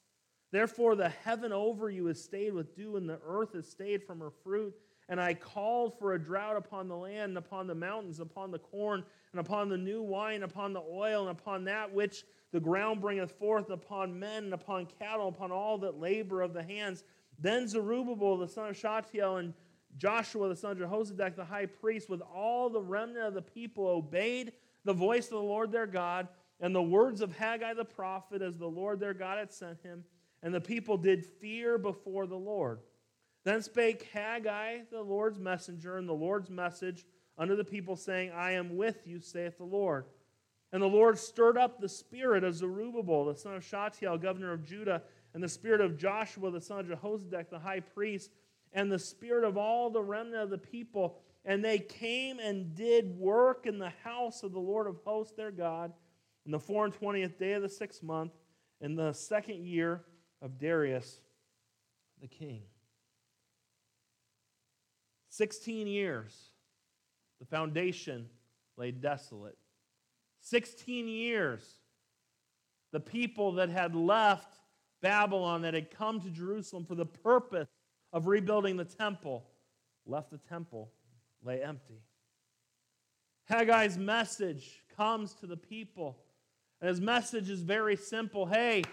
Therefore, 0.51 0.95
the 0.95 1.09
heaven 1.09 1.51
over 1.51 1.89
you 1.89 2.07
is 2.07 2.23
stayed 2.23 2.53
with 2.53 2.75
dew, 2.75 2.95
and 2.95 3.09
the 3.09 3.19
earth 3.27 3.55
is 3.55 3.67
stayed 3.67 4.03
from 4.03 4.19
her 4.19 4.31
fruit. 4.43 4.73
And 5.09 5.19
I 5.19 5.33
called 5.33 5.97
for 5.99 6.13
a 6.13 6.19
drought 6.19 6.55
upon 6.55 6.87
the 6.87 6.95
land, 6.95 7.31
and 7.31 7.37
upon 7.37 7.67
the 7.67 7.75
mountains, 7.75 8.19
upon 8.19 8.51
the 8.51 8.59
corn, 8.59 9.03
and 9.31 9.39
upon 9.39 9.69
the 9.69 9.77
new 9.77 10.01
wine, 10.01 10.43
upon 10.43 10.73
the 10.73 10.81
oil, 10.81 11.27
and 11.27 11.37
upon 11.37 11.65
that 11.65 11.93
which 11.93 12.23
the 12.51 12.59
ground 12.59 13.01
bringeth 13.01 13.31
forth, 13.31 13.69
upon 13.69 14.17
men, 14.17 14.45
and 14.45 14.53
upon 14.53 14.87
cattle, 14.99 15.27
upon 15.27 15.51
all 15.51 15.77
that 15.79 15.99
labor 15.99 16.41
of 16.41 16.53
the 16.53 16.63
hands. 16.63 17.03
Then 17.39 17.67
Zerubbabel, 17.67 18.37
the 18.37 18.47
son 18.47 18.69
of 18.69 18.77
Shealtiel, 18.77 19.37
and 19.37 19.53
Joshua, 19.97 20.47
the 20.49 20.55
son 20.55 20.71
of 20.71 20.77
Jehozadak, 20.77 21.35
the 21.35 21.45
high 21.45 21.65
priest, 21.65 22.09
with 22.09 22.21
all 22.21 22.69
the 22.69 22.81
remnant 22.81 23.25
of 23.25 23.33
the 23.33 23.41
people, 23.41 23.87
obeyed 23.87 24.53
the 24.85 24.93
voice 24.93 25.25
of 25.25 25.31
the 25.31 25.39
Lord 25.39 25.71
their 25.71 25.87
God, 25.87 26.27
and 26.59 26.73
the 26.73 26.81
words 26.81 27.21
of 27.21 27.35
Haggai 27.35 27.73
the 27.73 27.85
prophet 27.85 28.41
as 28.41 28.57
the 28.57 28.67
Lord 28.67 28.99
their 28.99 29.13
God 29.13 29.37
had 29.37 29.51
sent 29.51 29.81
him. 29.81 30.03
And 30.41 30.53
the 30.53 30.61
people 30.61 30.97
did 30.97 31.25
fear 31.25 31.77
before 31.77 32.27
the 32.27 32.37
Lord. 32.37 32.79
Then 33.43 33.61
spake 33.61 34.09
Haggai, 34.13 34.83
the 34.91 35.01
Lord's 35.01 35.39
messenger, 35.39 35.97
and 35.97 36.07
the 36.07 36.13
Lord's 36.13 36.49
message 36.49 37.05
unto 37.37 37.55
the 37.55 37.63
people, 37.63 37.95
saying, 37.95 38.31
I 38.31 38.51
am 38.51 38.77
with 38.77 39.05
you, 39.05 39.19
saith 39.19 39.57
the 39.57 39.63
Lord. 39.63 40.05
And 40.71 40.81
the 40.81 40.87
Lord 40.87 41.19
stirred 41.19 41.57
up 41.57 41.79
the 41.79 41.89
spirit 41.89 42.43
of 42.43 42.55
Zerubbabel, 42.55 43.25
the 43.25 43.35
son 43.35 43.55
of 43.55 43.63
Shealtiel, 43.63 44.17
governor 44.17 44.53
of 44.53 44.65
Judah, 44.65 45.03
and 45.33 45.43
the 45.43 45.49
spirit 45.49 45.81
of 45.81 45.97
Joshua, 45.97 46.51
the 46.51 46.61
son 46.61 46.79
of 46.79 46.87
Jehozadak, 46.87 47.49
the 47.49 47.59
high 47.59 47.81
priest, 47.81 48.31
and 48.71 48.91
the 48.91 48.99
spirit 48.99 49.43
of 49.43 49.57
all 49.57 49.89
the 49.89 50.01
remnant 50.01 50.43
of 50.43 50.49
the 50.49 50.57
people. 50.57 51.17
And 51.45 51.63
they 51.63 51.79
came 51.79 52.39
and 52.39 52.73
did 52.73 53.19
work 53.19 53.65
in 53.65 53.77
the 53.77 53.91
house 54.03 54.43
of 54.43 54.53
the 54.53 54.59
Lord 54.59 54.87
of 54.87 54.97
hosts, 55.03 55.33
their 55.35 55.51
God, 55.51 55.91
in 56.45 56.51
the 56.51 56.59
four 56.59 56.85
and 56.85 56.93
twentieth 56.93 57.37
day 57.37 57.53
of 57.53 57.61
the 57.61 57.69
sixth 57.69 58.01
month, 58.01 58.31
in 58.79 58.95
the 58.95 59.13
second 59.13 59.65
year 59.65 60.03
of 60.41 60.57
Darius 60.57 61.19
the 62.21 62.27
king. 62.27 62.63
Sixteen 65.33 65.87
years, 65.87 66.31
the 67.39 67.45
foundation 67.47 68.29
lay 68.77 68.91
desolate. 68.91 69.57
Sixteen 70.41 71.07
years, 71.07 71.79
the 72.91 72.99
people 72.99 73.53
that 73.53 73.69
had 73.69 73.95
left 73.95 74.59
Babylon, 75.01 75.63
that 75.63 75.73
had 75.73 75.89
come 75.89 76.21
to 76.21 76.29
Jerusalem 76.29 76.85
for 76.85 76.93
the 76.93 77.07
purpose 77.07 77.67
of 78.11 78.27
rebuilding 78.27 78.77
the 78.77 78.85
temple, 78.85 79.43
left 80.05 80.29
the 80.29 80.37
temple, 80.37 80.91
lay 81.41 81.63
empty. 81.63 82.03
Haggai's 83.49 83.97
message 83.97 84.83
comes 84.95 85.33
to 85.33 85.47
the 85.47 85.57
people, 85.57 86.15
and 86.79 86.87
his 86.87 87.01
message 87.01 87.49
is 87.49 87.63
very 87.63 87.95
simple 87.95 88.45
hey, 88.45 88.83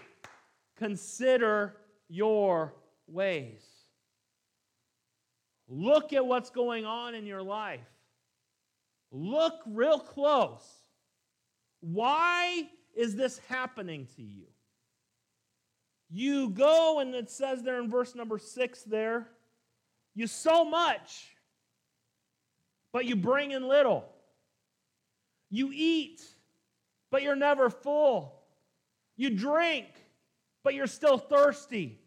consider 0.75 1.75
your 2.09 2.73
ways. 3.05 3.61
Look 5.73 6.11
at 6.11 6.25
what's 6.25 6.49
going 6.49 6.85
on 6.85 7.15
in 7.15 7.25
your 7.25 7.41
life. 7.41 7.79
Look 9.09 9.53
real 9.65 9.99
close. 9.99 10.67
Why 11.79 12.67
is 12.93 13.15
this 13.15 13.39
happening 13.47 14.05
to 14.17 14.21
you? 14.21 14.47
You 16.09 16.49
go, 16.49 16.99
and 16.99 17.15
it 17.15 17.31
says 17.31 17.63
there 17.63 17.81
in 17.81 17.89
verse 17.89 18.15
number 18.15 18.37
six 18.37 18.83
there, 18.83 19.29
you 20.13 20.27
sow 20.27 20.65
much, 20.65 21.37
but 22.91 23.05
you 23.05 23.15
bring 23.15 23.51
in 23.51 23.65
little. 23.65 24.03
You 25.49 25.71
eat, 25.73 26.21
but 27.11 27.23
you're 27.23 27.37
never 27.37 27.69
full. 27.69 28.41
You 29.15 29.29
drink, 29.29 29.87
but 30.65 30.73
you're 30.73 30.85
still 30.85 31.17
thirsty. 31.17 32.00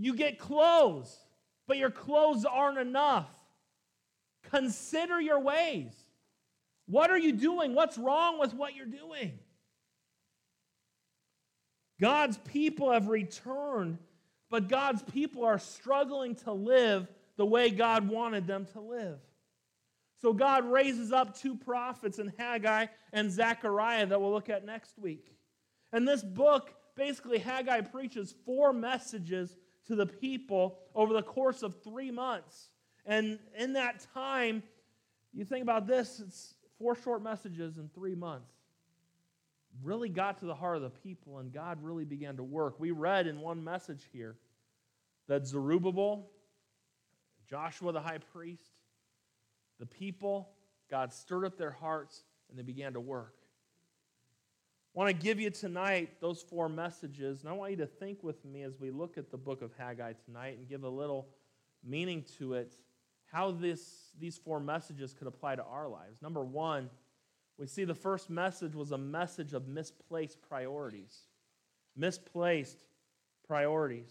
You 0.00 0.14
get 0.14 0.38
clothes, 0.38 1.16
but 1.66 1.76
your 1.76 1.90
clothes 1.90 2.44
aren't 2.44 2.78
enough. 2.78 3.28
Consider 4.50 5.20
your 5.20 5.40
ways. 5.40 5.92
What 6.86 7.10
are 7.10 7.18
you 7.18 7.32
doing? 7.32 7.74
What's 7.74 7.98
wrong 7.98 8.38
with 8.38 8.54
what 8.54 8.76
you're 8.76 8.86
doing? 8.86 9.38
God's 12.00 12.38
people 12.38 12.92
have 12.92 13.08
returned, 13.08 13.98
but 14.50 14.68
God's 14.68 15.02
people 15.02 15.44
are 15.44 15.58
struggling 15.58 16.36
to 16.36 16.52
live 16.52 17.08
the 17.36 17.44
way 17.44 17.70
God 17.70 18.08
wanted 18.08 18.46
them 18.46 18.66
to 18.74 18.80
live. 18.80 19.18
So 20.22 20.32
God 20.32 20.64
raises 20.64 21.12
up 21.12 21.36
two 21.36 21.56
prophets 21.56 22.20
in 22.20 22.32
Haggai 22.38 22.86
and 23.12 23.32
Zechariah 23.32 24.06
that 24.06 24.20
we'll 24.20 24.32
look 24.32 24.48
at 24.48 24.64
next 24.64 24.96
week. 24.96 25.34
And 25.92 26.06
this 26.06 26.22
book, 26.22 26.72
basically, 26.94 27.38
Haggai 27.38 27.80
preaches 27.80 28.34
four 28.44 28.72
messages 28.72 29.56
to 29.88 29.96
the 29.96 30.06
people 30.06 30.78
over 30.94 31.12
the 31.12 31.22
course 31.22 31.62
of 31.62 31.82
three 31.82 32.10
months. 32.10 32.70
And 33.04 33.38
in 33.56 33.72
that 33.72 34.06
time, 34.14 34.62
you 35.32 35.44
think 35.44 35.62
about 35.62 35.86
this, 35.86 36.20
it's 36.20 36.54
four 36.78 36.94
short 36.94 37.22
messages 37.22 37.78
in 37.78 37.88
three 37.94 38.14
months. 38.14 38.52
Really 39.82 40.08
got 40.08 40.38
to 40.38 40.46
the 40.46 40.54
heart 40.54 40.76
of 40.76 40.82
the 40.82 40.90
people, 40.90 41.38
and 41.38 41.52
God 41.52 41.78
really 41.82 42.04
began 42.04 42.36
to 42.36 42.42
work. 42.42 42.78
We 42.78 42.90
read 42.90 43.26
in 43.26 43.40
one 43.40 43.62
message 43.62 44.08
here 44.12 44.36
that 45.26 45.46
Zerubbabel, 45.46 46.30
Joshua 47.48 47.92
the 47.92 48.00
high 48.00 48.18
priest, 48.18 48.70
the 49.78 49.86
people, 49.86 50.50
God 50.90 51.12
stirred 51.12 51.44
up 51.44 51.56
their 51.56 51.70
hearts, 51.70 52.24
and 52.50 52.58
they 52.58 52.62
began 52.62 52.94
to 52.94 53.00
work. 53.00 53.37
I 54.98 55.00
want 55.00 55.16
to 55.16 55.24
give 55.24 55.38
you 55.38 55.50
tonight 55.50 56.20
those 56.20 56.42
four 56.42 56.68
messages, 56.68 57.42
and 57.42 57.48
I 57.48 57.52
want 57.52 57.70
you 57.70 57.76
to 57.76 57.86
think 57.86 58.24
with 58.24 58.44
me 58.44 58.64
as 58.64 58.80
we 58.80 58.90
look 58.90 59.16
at 59.16 59.30
the 59.30 59.36
book 59.36 59.62
of 59.62 59.70
Haggai 59.78 60.14
tonight 60.24 60.58
and 60.58 60.68
give 60.68 60.82
a 60.82 60.88
little 60.88 61.28
meaning 61.84 62.24
to 62.38 62.54
it, 62.54 62.74
how 63.30 63.52
this, 63.52 64.10
these 64.18 64.36
four 64.36 64.58
messages 64.58 65.14
could 65.14 65.28
apply 65.28 65.54
to 65.54 65.62
our 65.62 65.86
lives. 65.86 66.20
Number 66.20 66.42
one, 66.42 66.90
we 67.58 67.68
see 67.68 67.84
the 67.84 67.94
first 67.94 68.28
message 68.28 68.74
was 68.74 68.90
a 68.90 68.98
message 68.98 69.52
of 69.52 69.68
misplaced 69.68 70.42
priorities. 70.42 71.16
Misplaced 71.96 72.82
priorities. 73.46 74.10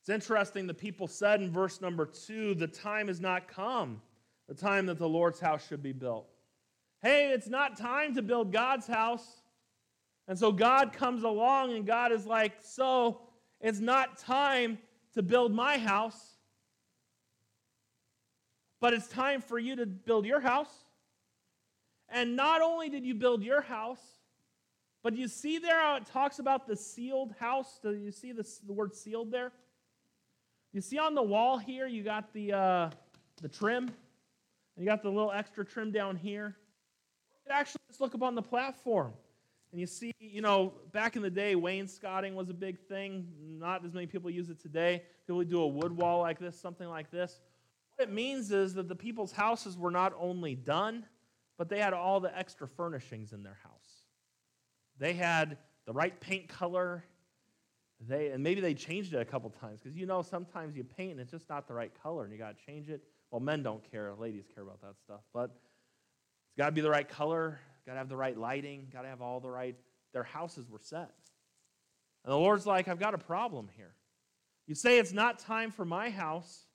It's 0.00 0.08
interesting, 0.08 0.66
the 0.66 0.74
people 0.74 1.06
said 1.06 1.40
in 1.40 1.52
verse 1.52 1.80
number 1.80 2.06
two, 2.06 2.56
the 2.56 2.66
time 2.66 3.06
has 3.06 3.20
not 3.20 3.46
come 3.46 4.02
the 4.50 4.56
time 4.56 4.86
that 4.86 4.98
the 4.98 5.08
Lord's 5.08 5.38
house 5.38 5.64
should 5.68 5.80
be 5.80 5.92
built. 5.92 6.26
Hey, 7.02 7.30
it's 7.30 7.48
not 7.48 7.78
time 7.78 8.16
to 8.16 8.22
build 8.22 8.52
God's 8.52 8.88
house. 8.88 9.24
And 10.26 10.36
so 10.36 10.50
God 10.50 10.92
comes 10.92 11.22
along 11.22 11.72
and 11.72 11.86
God 11.86 12.10
is 12.10 12.26
like, 12.26 12.54
So 12.60 13.20
it's 13.60 13.78
not 13.78 14.18
time 14.18 14.78
to 15.14 15.22
build 15.22 15.52
my 15.52 15.78
house, 15.78 16.34
but 18.80 18.92
it's 18.92 19.06
time 19.06 19.40
for 19.40 19.56
you 19.56 19.76
to 19.76 19.86
build 19.86 20.26
your 20.26 20.40
house. 20.40 20.84
And 22.08 22.34
not 22.34 22.60
only 22.60 22.88
did 22.88 23.06
you 23.06 23.14
build 23.14 23.44
your 23.44 23.60
house, 23.60 24.02
but 25.04 25.14
you 25.14 25.28
see 25.28 25.58
there 25.58 25.80
how 25.80 25.94
it 25.94 26.06
talks 26.06 26.40
about 26.40 26.66
the 26.66 26.74
sealed 26.74 27.36
house? 27.38 27.78
Do 27.80 27.92
you 27.92 28.10
see 28.10 28.32
the, 28.32 28.44
the 28.66 28.72
word 28.72 28.96
sealed 28.96 29.30
there? 29.30 29.52
You 30.72 30.80
see 30.80 30.98
on 30.98 31.14
the 31.14 31.22
wall 31.22 31.56
here, 31.56 31.86
you 31.86 32.02
got 32.02 32.32
the, 32.32 32.52
uh, 32.52 32.90
the 33.40 33.48
trim. 33.48 33.92
You 34.80 34.86
got 34.86 35.02
the 35.02 35.10
little 35.10 35.30
extra 35.30 35.62
trim 35.62 35.92
down 35.92 36.16
here. 36.16 36.56
Actually, 37.50 37.82
let's 37.90 38.00
look 38.00 38.14
up 38.14 38.22
on 38.22 38.34
the 38.34 38.40
platform. 38.40 39.12
And 39.72 39.80
you 39.80 39.86
see, 39.86 40.14
you 40.18 40.40
know, 40.40 40.72
back 40.90 41.16
in 41.16 41.22
the 41.22 41.28
day, 41.28 41.54
wainscoting 41.54 42.34
was 42.34 42.48
a 42.48 42.54
big 42.54 42.78
thing. 42.88 43.28
Not 43.38 43.84
as 43.84 43.92
many 43.92 44.06
people 44.06 44.30
use 44.30 44.48
it 44.48 44.58
today. 44.58 45.02
People 45.26 45.44
do 45.44 45.60
a 45.60 45.68
wood 45.68 45.92
wall 45.92 46.20
like 46.20 46.38
this, 46.38 46.58
something 46.58 46.88
like 46.88 47.10
this. 47.10 47.40
What 47.94 48.08
it 48.08 48.14
means 48.14 48.52
is 48.52 48.72
that 48.72 48.88
the 48.88 48.94
people's 48.94 49.32
houses 49.32 49.76
were 49.76 49.90
not 49.90 50.14
only 50.18 50.54
done, 50.54 51.04
but 51.58 51.68
they 51.68 51.78
had 51.78 51.92
all 51.92 52.18
the 52.18 52.34
extra 52.36 52.66
furnishings 52.66 53.34
in 53.34 53.42
their 53.42 53.58
house. 53.62 54.04
They 54.98 55.12
had 55.12 55.58
the 55.84 55.92
right 55.92 56.18
paint 56.18 56.48
color. 56.48 57.04
They, 58.08 58.28
and 58.28 58.42
maybe 58.42 58.62
they 58.62 58.72
changed 58.72 59.12
it 59.12 59.18
a 59.18 59.26
couple 59.26 59.50
times 59.50 59.80
because 59.82 59.94
you 59.94 60.06
know 60.06 60.22
sometimes 60.22 60.74
you 60.74 60.84
paint 60.84 61.10
and 61.10 61.20
it's 61.20 61.32
just 61.32 61.50
not 61.50 61.68
the 61.68 61.74
right 61.74 61.92
color 62.02 62.24
and 62.24 62.32
you 62.32 62.38
got 62.38 62.58
to 62.58 62.64
change 62.64 62.88
it. 62.88 63.02
Well, 63.30 63.40
men 63.40 63.62
don't 63.62 63.88
care, 63.90 64.12
ladies 64.18 64.44
care 64.54 64.62
about 64.62 64.80
that 64.82 64.94
stuff. 65.04 65.20
But 65.32 65.50
it's 65.50 66.56
got 66.58 66.66
to 66.66 66.72
be 66.72 66.80
the 66.80 66.90
right 66.90 67.08
color, 67.08 67.60
got 67.86 67.92
to 67.92 67.98
have 67.98 68.08
the 68.08 68.16
right 68.16 68.36
lighting, 68.36 68.88
got 68.92 69.02
to 69.02 69.08
have 69.08 69.22
all 69.22 69.40
the 69.40 69.50
right. 69.50 69.76
Their 70.12 70.24
houses 70.24 70.68
were 70.68 70.80
set. 70.80 71.10
And 72.24 72.32
the 72.32 72.36
Lord's 72.36 72.66
like, 72.66 72.88
I've 72.88 72.98
got 72.98 73.14
a 73.14 73.18
problem 73.18 73.68
here. 73.76 73.94
You 74.66 74.74
say 74.74 74.98
it's 74.98 75.12
not 75.12 75.38
time 75.38 75.70
for 75.70 75.84
my 75.84 76.10
house, 76.10 76.66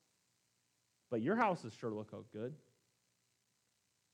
but 1.12 1.22
your 1.22 1.36
houses 1.36 1.74
sure 1.80 1.90
to 1.90 1.96
look 1.96 2.14
good. 2.34 2.54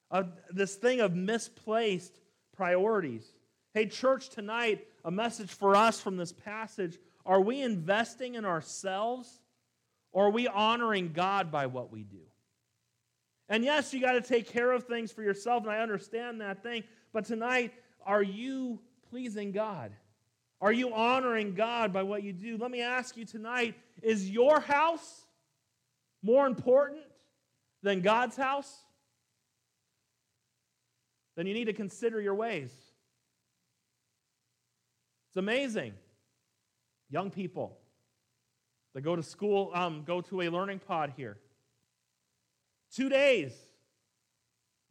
Uh, 0.10 0.24
this 0.50 0.76
thing 0.76 1.00
of 1.00 1.16
misplaced 1.16 2.20
priorities. 2.56 3.26
Hey, 3.74 3.86
church, 3.86 4.30
tonight, 4.30 4.86
a 5.06 5.12
message 5.12 5.52
for 5.52 5.76
us 5.76 6.02
from 6.02 6.18
this 6.18 6.34
passage. 6.34 7.00
Are 7.26 7.40
we 7.40 7.62
investing 7.62 8.36
in 8.36 8.44
ourselves 8.44 9.42
or 10.12 10.26
are 10.26 10.32
we 10.32 10.48
honoring 10.48 11.14
God 11.14 11.52
by 11.52 11.68
what 11.68 11.92
we 11.92 12.04
do? 12.04 12.20
And 13.52 13.66
yes, 13.66 13.94
you 13.94 14.00
got 14.00 14.14
to 14.14 14.22
take 14.22 14.48
care 14.48 14.72
of 14.72 14.86
things 14.86 15.12
for 15.12 15.24
yourself, 15.24 15.64
and 15.64 15.72
I 15.74 15.80
understand 15.80 16.40
that 16.40 16.64
thing. 16.64 16.86
But 17.12 17.26
tonight, 17.26 17.74
are 18.06 18.24
you 18.24 18.80
pleasing 19.10 19.52
God? 19.52 19.92
Are 20.62 20.72
you 20.72 20.94
honoring 20.94 21.54
God 21.54 21.92
by 21.92 22.02
what 22.02 22.24
you 22.24 22.32
do? 22.32 22.58
Let 22.58 22.72
me 22.72 22.82
ask 22.82 23.18
you 23.18 23.26
tonight 23.26 23.76
is 24.02 24.30
your 24.30 24.62
house 24.62 25.26
more 26.24 26.48
important 26.48 27.02
than 27.84 28.00
God's 28.00 28.38
house? 28.38 28.74
Then 31.36 31.46
you 31.46 31.54
need 31.54 31.66
to 31.66 31.74
consider 31.74 32.22
your 32.22 32.36
ways. 32.36 32.72
It's 35.30 35.38
amazing. 35.38 35.94
Young 37.10 37.32
people 37.32 37.78
that 38.94 39.02
go 39.02 39.18
to 39.18 39.24
school, 39.24 39.72
um, 39.74 40.04
go 40.08 40.22
to 40.22 40.42
a 40.42 40.50
learning 40.50 40.80
pod 40.80 41.12
here. 41.18 41.38
Two 42.94 43.10
days. 43.10 43.54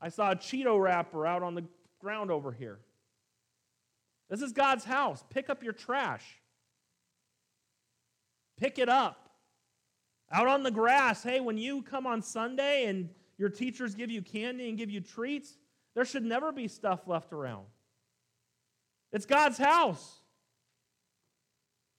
I 0.00 0.08
saw 0.08 0.30
a 0.30 0.36
Cheeto 0.36 0.80
wrapper 0.80 1.26
out 1.26 1.42
on 1.42 1.54
the 1.54 1.64
ground 2.00 2.30
over 2.30 2.52
here. 2.52 2.78
This 4.30 4.40
is 4.42 4.52
God's 4.52 4.84
house. 4.84 5.22
Pick 5.28 5.50
up 5.50 5.62
your 5.62 5.72
trash. 5.72 6.24
Pick 8.58 8.78
it 8.78 8.88
up. 8.88 9.30
Out 10.32 10.46
on 10.46 10.62
the 10.62 10.70
grass, 10.70 11.22
hey, 11.22 11.40
when 11.40 11.58
you 11.58 11.82
come 11.82 12.06
on 12.06 12.22
Sunday 12.22 12.86
and 12.86 13.10
your 13.36 13.48
teachers 13.48 13.94
give 13.94 14.10
you 14.10 14.22
candy 14.22 14.68
and 14.68 14.78
give 14.78 14.90
you 14.90 15.00
treats, 15.00 15.58
there 15.94 16.04
should 16.04 16.24
never 16.24 16.52
be 16.52 16.68
stuff 16.68 17.08
left 17.08 17.32
around. 17.32 17.66
It's 19.12 19.26
God's 19.26 19.58
house. 19.58 20.20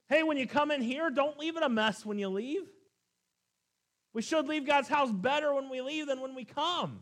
Hey, 0.07 0.23
when 0.23 0.37
you 0.37 0.47
come 0.47 0.71
in 0.71 0.81
here, 0.81 1.09
don't 1.09 1.37
leave 1.37 1.57
it 1.57 1.63
a 1.63 1.69
mess 1.69 2.05
when 2.05 2.17
you 2.17 2.29
leave. 2.29 2.69
We 4.13 4.21
should 4.21 4.47
leave 4.47 4.65
God's 4.65 4.89
house 4.89 5.11
better 5.11 5.53
when 5.53 5.69
we 5.69 5.81
leave 5.81 6.07
than 6.07 6.19
when 6.19 6.35
we 6.35 6.43
come. 6.43 7.01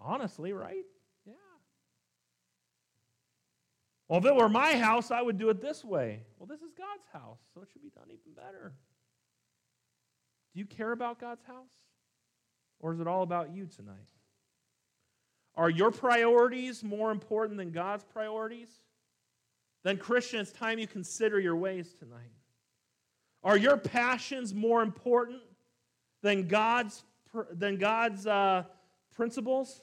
Honestly, 0.00 0.52
right? 0.52 0.84
Yeah. 1.26 1.34
Well, 4.08 4.20
if 4.20 4.24
it 4.24 4.34
were 4.34 4.48
my 4.48 4.76
house, 4.76 5.10
I 5.10 5.20
would 5.20 5.38
do 5.38 5.50
it 5.50 5.60
this 5.60 5.84
way. 5.84 6.22
Well, 6.38 6.46
this 6.46 6.60
is 6.60 6.72
God's 6.72 7.04
house, 7.12 7.40
so 7.52 7.60
it 7.62 7.68
should 7.72 7.82
be 7.82 7.90
done 7.90 8.06
even 8.06 8.32
better. 8.34 8.72
Do 10.54 10.60
you 10.60 10.66
care 10.66 10.92
about 10.92 11.20
God's 11.20 11.44
house? 11.44 11.68
Or 12.80 12.94
is 12.94 13.00
it 13.00 13.06
all 13.06 13.22
about 13.22 13.52
you 13.52 13.66
tonight? 13.66 14.08
Are 15.56 15.68
your 15.68 15.90
priorities 15.90 16.84
more 16.84 17.10
important 17.10 17.58
than 17.58 17.72
God's 17.72 18.04
priorities? 18.04 18.68
Then, 19.82 19.96
Christian, 19.96 20.40
it's 20.40 20.52
time 20.52 20.78
you 20.78 20.86
consider 20.86 21.40
your 21.40 21.56
ways 21.56 21.92
tonight. 21.98 22.32
Are 23.42 23.56
your 23.56 23.76
passions 23.76 24.54
more 24.54 24.82
important 24.82 25.40
than 26.22 26.48
God's, 26.48 27.04
than 27.52 27.76
God's 27.76 28.26
uh, 28.26 28.64
principles? 29.14 29.82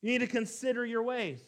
You 0.00 0.10
need 0.10 0.18
to 0.18 0.26
consider 0.26 0.84
your 0.84 1.02
ways. 1.02 1.40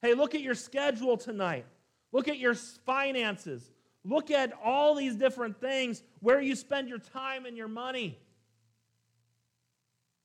Hey, 0.00 0.14
look 0.14 0.34
at 0.34 0.40
your 0.40 0.54
schedule 0.54 1.16
tonight. 1.16 1.66
Look 2.12 2.28
at 2.28 2.38
your 2.38 2.54
finances. 2.54 3.70
Look 4.04 4.30
at 4.30 4.52
all 4.64 4.94
these 4.94 5.16
different 5.16 5.60
things 5.60 6.02
where 6.20 6.40
you 6.40 6.54
spend 6.54 6.88
your 6.88 6.98
time 6.98 7.46
and 7.46 7.56
your 7.56 7.68
money. 7.68 8.18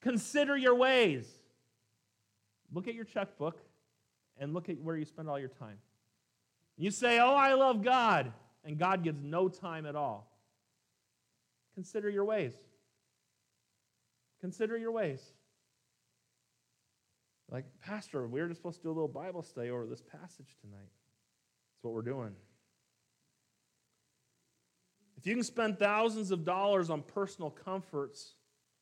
Consider 0.02 0.56
your 0.56 0.76
ways. 0.76 1.28
Look 2.72 2.88
at 2.88 2.94
your 2.94 3.06
checkbook 3.06 3.58
and 4.38 4.54
look 4.54 4.70
at 4.70 4.80
where 4.80 4.96
you 4.96 5.06
spend 5.06 5.30
all 5.30 5.40
your 5.40 5.50
time. 5.50 5.78
You 6.78 6.92
say, 6.92 7.20
Oh, 7.20 7.36
I 7.36 7.54
love 7.54 7.84
God, 7.84 8.32
and 8.64 8.78
God 8.78 9.04
gives 9.04 9.22
no 9.24 9.48
time 9.48 9.86
at 9.86 9.96
all. 9.96 10.32
Consider 11.76 12.10
your 12.10 12.26
ways. 12.26 12.54
Consider 14.44 14.78
your 14.78 14.92
ways. 14.92 15.22
Like, 17.50 17.64
Pastor, 17.80 18.28
we 18.28 18.42
were 18.42 18.50
just 18.50 18.60
supposed 18.60 18.80
to 18.80 18.84
do 18.84 18.90
a 18.90 18.92
little 18.92 19.08
Bible 19.08 19.42
study 19.42 19.70
over 19.70 19.86
this 19.86 20.02
passage 20.02 20.58
tonight. 20.60 20.82
That's 20.82 21.84
what 21.84 21.94
we're 21.94 22.02
doing. 22.02 22.36
If 25.16 25.26
you 25.26 25.34
can 25.34 25.46
spend 25.46 25.80
thousands 25.80 26.32
of 26.32 26.44
dollars 26.44 26.90
on 26.90 27.04
personal 27.04 27.52
comforts, 27.52 28.34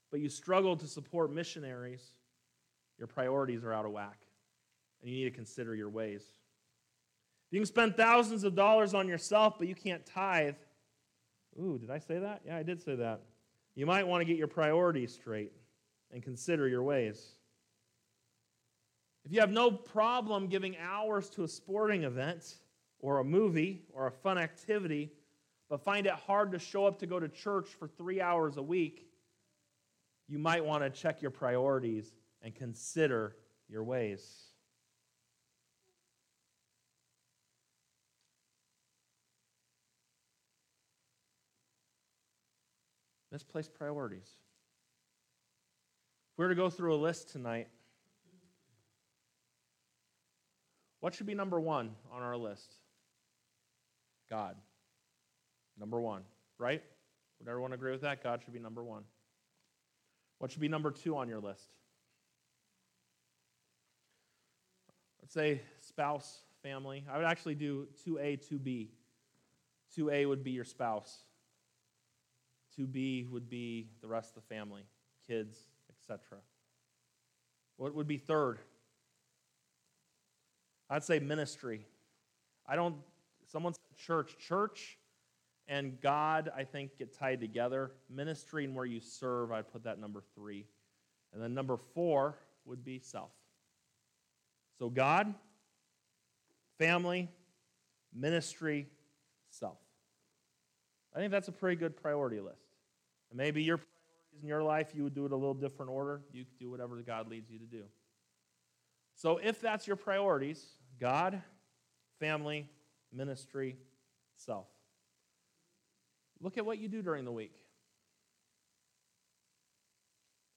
but 0.09 0.19
you 0.19 0.29
struggle 0.29 0.75
to 0.77 0.87
support 0.87 1.31
missionaries, 1.31 2.01
your 2.97 3.07
priorities 3.07 3.63
are 3.63 3.71
out 3.71 3.85
of 3.85 3.91
whack. 3.91 4.17
And 5.03 5.11
you 5.11 5.17
need 5.17 5.29
to 5.29 5.35
consider 5.35 5.75
your 5.75 5.89
ways. 5.89 6.23
If 6.23 7.53
you 7.53 7.59
can 7.59 7.67
spend 7.67 7.95
thousands 7.95 8.43
of 8.45 8.55
dollars 8.55 8.95
on 8.95 9.07
yourself, 9.07 9.59
but 9.59 9.67
you 9.67 9.75
can't 9.75 10.03
tithe, 10.07 10.55
ooh, 11.59 11.77
did 11.77 11.91
I 11.91 11.99
say 11.99 12.17
that? 12.17 12.41
Yeah, 12.47 12.57
I 12.57 12.63
did 12.63 12.81
say 12.81 12.95
that. 12.95 13.21
You 13.75 13.85
might 13.85 14.05
want 14.05 14.21
to 14.21 14.25
get 14.25 14.37
your 14.37 14.47
priorities 14.47 15.13
straight 15.13 15.53
and 16.11 16.21
consider 16.21 16.67
your 16.67 16.83
ways. 16.83 17.35
If 19.23 19.31
you 19.31 19.39
have 19.39 19.51
no 19.51 19.71
problem 19.71 20.47
giving 20.47 20.75
hours 20.77 21.29
to 21.31 21.43
a 21.43 21.47
sporting 21.47 22.03
event 22.03 22.55
or 22.99 23.19
a 23.19 23.23
movie 23.23 23.83
or 23.93 24.07
a 24.07 24.11
fun 24.11 24.37
activity, 24.37 25.11
but 25.69 25.83
find 25.83 26.05
it 26.05 26.13
hard 26.13 26.51
to 26.51 26.59
show 26.59 26.85
up 26.85 26.99
to 26.99 27.05
go 27.05 27.19
to 27.19 27.29
church 27.29 27.69
for 27.69 27.87
three 27.87 28.19
hours 28.19 28.57
a 28.57 28.61
week, 28.61 29.07
you 30.27 30.39
might 30.39 30.63
want 30.63 30.83
to 30.83 30.89
check 30.89 31.21
your 31.21 31.31
priorities 31.31 32.13
and 32.41 32.55
consider 32.55 33.35
your 33.69 33.83
ways. 33.83 34.50
Misplaced 43.31 43.73
priorities. 43.73 44.29
If 46.33 46.37
we 46.37 46.45
were 46.45 46.49
to 46.49 46.55
go 46.55 46.69
through 46.69 46.95
a 46.95 46.97
list 46.97 47.29
tonight, 47.29 47.67
what 50.99 51.13
should 51.13 51.27
be 51.27 51.33
number 51.33 51.59
one 51.59 51.91
on 52.11 52.21
our 52.21 52.37
list? 52.37 52.75
God. 54.29 54.55
Number 55.79 55.99
one, 55.99 56.23
right? 56.57 56.81
Would 57.39 57.47
everyone 57.47 57.73
agree 57.73 57.91
with 57.91 58.01
that? 58.01 58.23
God 58.23 58.41
should 58.43 58.53
be 58.53 58.59
number 58.59 58.83
one. 58.83 59.03
What 60.39 60.51
should 60.51 60.61
be 60.61 60.67
number 60.67 60.91
two 60.91 61.17
on 61.17 61.27
your 61.27 61.39
list? 61.39 61.69
Let's 65.21 65.33
say 65.33 65.61
spouse, 65.79 66.41
family. 66.61 67.05
I 67.11 67.17
would 67.17 67.25
actually 67.25 67.55
do 67.55 67.87
2A, 68.07 68.39
2B. 68.51 68.89
2A 69.97 70.27
would 70.27 70.43
be 70.43 70.51
your 70.51 70.63
spouse. 70.63 71.23
2B 72.77 73.29
would 73.29 73.49
be 73.49 73.89
the 74.01 74.07
rest 74.07 74.35
of 74.35 74.43
the 74.43 74.55
family, 74.55 74.83
kids, 75.27 75.57
etc. 75.89 76.37
What 77.77 77.95
would 77.95 78.07
be 78.07 78.17
third? 78.17 78.59
I'd 80.89 81.03
say 81.03 81.19
ministry. 81.19 81.85
I 82.67 82.75
don't, 82.75 82.95
someone 83.47 83.73
said 83.73 83.97
church. 83.97 84.35
Church 84.37 84.97
and 85.67 85.99
God, 86.01 86.51
I 86.55 86.63
think, 86.63 86.97
get 86.97 87.17
tied 87.17 87.39
together. 87.39 87.91
Ministry 88.09 88.65
and 88.65 88.75
where 88.75 88.85
you 88.85 88.99
serve, 88.99 89.51
I'd 89.51 89.71
put 89.71 89.83
that 89.85 89.99
number 89.99 90.21
three. 90.35 90.67
And 91.33 91.41
then 91.41 91.53
number 91.53 91.77
four 91.77 92.37
would 92.65 92.83
be 92.83 92.99
self. 92.99 93.31
So 94.77 94.89
God, 94.89 95.33
family, 96.77 97.29
ministry. 98.13 98.87
I 101.13 101.19
think 101.19 101.31
that's 101.31 101.47
a 101.47 101.51
pretty 101.51 101.75
good 101.75 101.95
priority 101.95 102.39
list. 102.39 102.75
And 103.29 103.37
maybe 103.37 103.63
your 103.63 103.77
priorities 103.77 104.41
in 104.41 104.47
your 104.47 104.63
life, 104.63 104.91
you 104.95 105.03
would 105.03 105.13
do 105.13 105.25
it 105.25 105.31
a 105.31 105.35
little 105.35 105.53
different 105.53 105.91
order. 105.91 106.21
You 106.31 106.45
could 106.45 106.57
do 106.57 106.69
whatever 106.69 106.95
God 107.01 107.27
leads 107.29 107.49
you 107.49 107.59
to 107.59 107.65
do. 107.65 107.83
So 109.15 109.37
if 109.37 109.59
that's 109.59 109.87
your 109.87 109.97
priorities, 109.97 110.65
God, 110.99 111.41
family, 112.19 112.69
ministry, 113.11 113.77
self. 114.35 114.67
Look 116.39 116.57
at 116.57 116.65
what 116.65 116.79
you 116.79 116.87
do 116.87 117.01
during 117.01 117.25
the 117.25 117.31
week. 117.31 117.53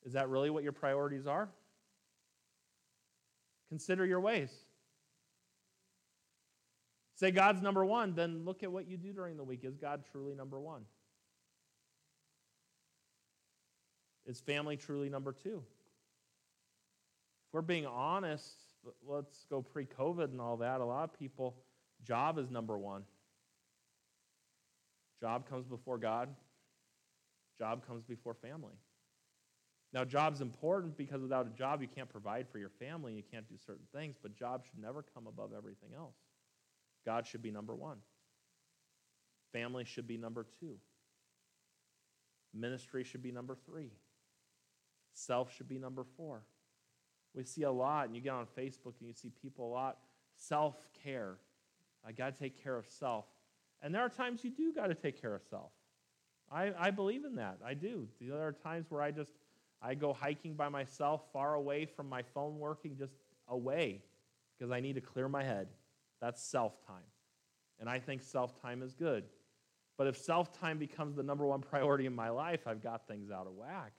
Is 0.04 0.12
that 0.12 0.28
really 0.28 0.50
what 0.50 0.62
your 0.62 0.72
priorities 0.72 1.26
are? 1.26 1.48
Consider 3.68 4.06
your 4.06 4.20
ways. 4.20 4.50
Say 7.16 7.30
God's 7.30 7.62
number 7.62 7.84
one, 7.84 8.14
then 8.14 8.44
look 8.44 8.62
at 8.62 8.72
what 8.72 8.88
you 8.88 8.96
do 8.96 9.12
during 9.12 9.36
the 9.36 9.44
week. 9.44 9.60
Is 9.62 9.76
God 9.76 10.04
truly 10.10 10.34
number 10.34 10.60
one? 10.60 10.82
Is 14.26 14.40
family 14.40 14.76
truly 14.76 15.08
number 15.08 15.32
two? 15.32 15.62
If 17.48 17.54
we're 17.54 17.62
being 17.62 17.86
honest, 17.86 18.50
let's 19.06 19.46
go 19.48 19.62
pre 19.62 19.84
COVID 19.84 20.32
and 20.32 20.40
all 20.40 20.56
that. 20.56 20.80
A 20.80 20.84
lot 20.84 21.04
of 21.04 21.18
people, 21.18 21.56
job 22.04 22.38
is 22.38 22.50
number 22.50 22.76
one. 22.76 23.02
Job 25.20 25.48
comes 25.48 25.66
before 25.66 25.98
God, 25.98 26.28
job 27.56 27.86
comes 27.86 28.02
before 28.02 28.34
family. 28.34 28.74
Now, 29.92 30.04
job's 30.04 30.40
important 30.40 30.96
because 30.96 31.22
without 31.22 31.46
a 31.46 31.56
job, 31.56 31.80
you 31.80 31.86
can't 31.86 32.08
provide 32.08 32.48
for 32.50 32.58
your 32.58 32.70
family, 32.80 33.14
you 33.14 33.22
can't 33.30 33.48
do 33.48 33.54
certain 33.64 33.86
things, 33.94 34.16
but 34.20 34.36
job 34.36 34.64
should 34.64 34.82
never 34.82 35.04
come 35.14 35.28
above 35.28 35.52
everything 35.56 35.90
else. 35.96 36.16
God 37.04 37.26
should 37.26 37.42
be 37.42 37.50
number 37.50 37.74
one. 37.74 37.98
Family 39.52 39.84
should 39.84 40.06
be 40.06 40.16
number 40.16 40.46
two. 40.60 40.76
Ministry 42.52 43.04
should 43.04 43.22
be 43.22 43.32
number 43.32 43.56
three. 43.66 43.90
Self 45.14 45.54
should 45.54 45.68
be 45.68 45.78
number 45.78 46.04
four. 46.16 46.42
We 47.34 47.44
see 47.44 47.62
a 47.62 47.70
lot, 47.70 48.06
and 48.06 48.14
you 48.14 48.22
get 48.22 48.32
on 48.32 48.46
Facebook 48.56 48.94
and 49.00 49.08
you 49.08 49.12
see 49.12 49.30
people 49.42 49.66
a 49.66 49.72
lot 49.72 49.98
self 50.36 50.86
care. 51.02 51.36
I 52.06 52.12
got 52.12 52.34
to 52.34 52.38
take 52.38 52.62
care 52.62 52.76
of 52.76 52.86
self. 52.88 53.24
And 53.82 53.94
there 53.94 54.02
are 54.02 54.08
times 54.08 54.44
you 54.44 54.50
do 54.50 54.72
got 54.72 54.88
to 54.88 54.94
take 54.94 55.20
care 55.20 55.34
of 55.34 55.42
self. 55.48 55.70
I, 56.50 56.72
I 56.78 56.90
believe 56.90 57.24
in 57.24 57.36
that. 57.36 57.58
I 57.64 57.74
do. 57.74 58.08
There 58.20 58.46
are 58.46 58.52
times 58.52 58.86
where 58.88 59.02
I 59.02 59.10
just 59.10 59.32
I 59.82 59.94
go 59.94 60.12
hiking 60.12 60.54
by 60.54 60.68
myself, 60.68 61.22
far 61.32 61.54
away 61.54 61.84
from 61.84 62.08
my 62.08 62.22
phone 62.22 62.58
working, 62.58 62.96
just 62.96 63.14
away, 63.48 64.02
because 64.56 64.72
I 64.72 64.80
need 64.80 64.94
to 64.94 65.00
clear 65.00 65.28
my 65.28 65.42
head. 65.42 65.68
That's 66.24 66.42
self 66.42 66.80
time. 66.86 67.04
And 67.78 67.86
I 67.86 67.98
think 67.98 68.22
self 68.22 68.58
time 68.62 68.80
is 68.80 68.94
good. 68.94 69.24
But 69.98 70.06
if 70.06 70.16
self 70.16 70.58
time 70.58 70.78
becomes 70.78 71.16
the 71.16 71.22
number 71.22 71.44
one 71.44 71.60
priority 71.70 72.06
in 72.06 72.14
my 72.14 72.30
life, 72.30 72.66
I've 72.66 72.82
got 72.82 73.06
things 73.06 73.30
out 73.30 73.46
of 73.46 73.52
whack. 73.52 73.92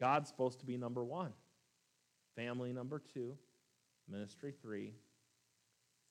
God's 0.00 0.28
supposed 0.28 0.58
to 0.58 0.66
be 0.66 0.76
number 0.76 1.04
one, 1.04 1.32
family 2.34 2.72
number 2.72 3.00
two, 3.14 3.36
ministry 4.10 4.52
three, 4.60 4.94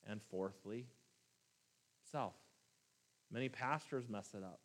and 0.06 0.22
fourthly, 0.30 0.86
self. 2.10 2.34
Many 3.30 3.50
pastors 3.50 4.08
mess 4.08 4.30
it 4.32 4.42
up, 4.42 4.60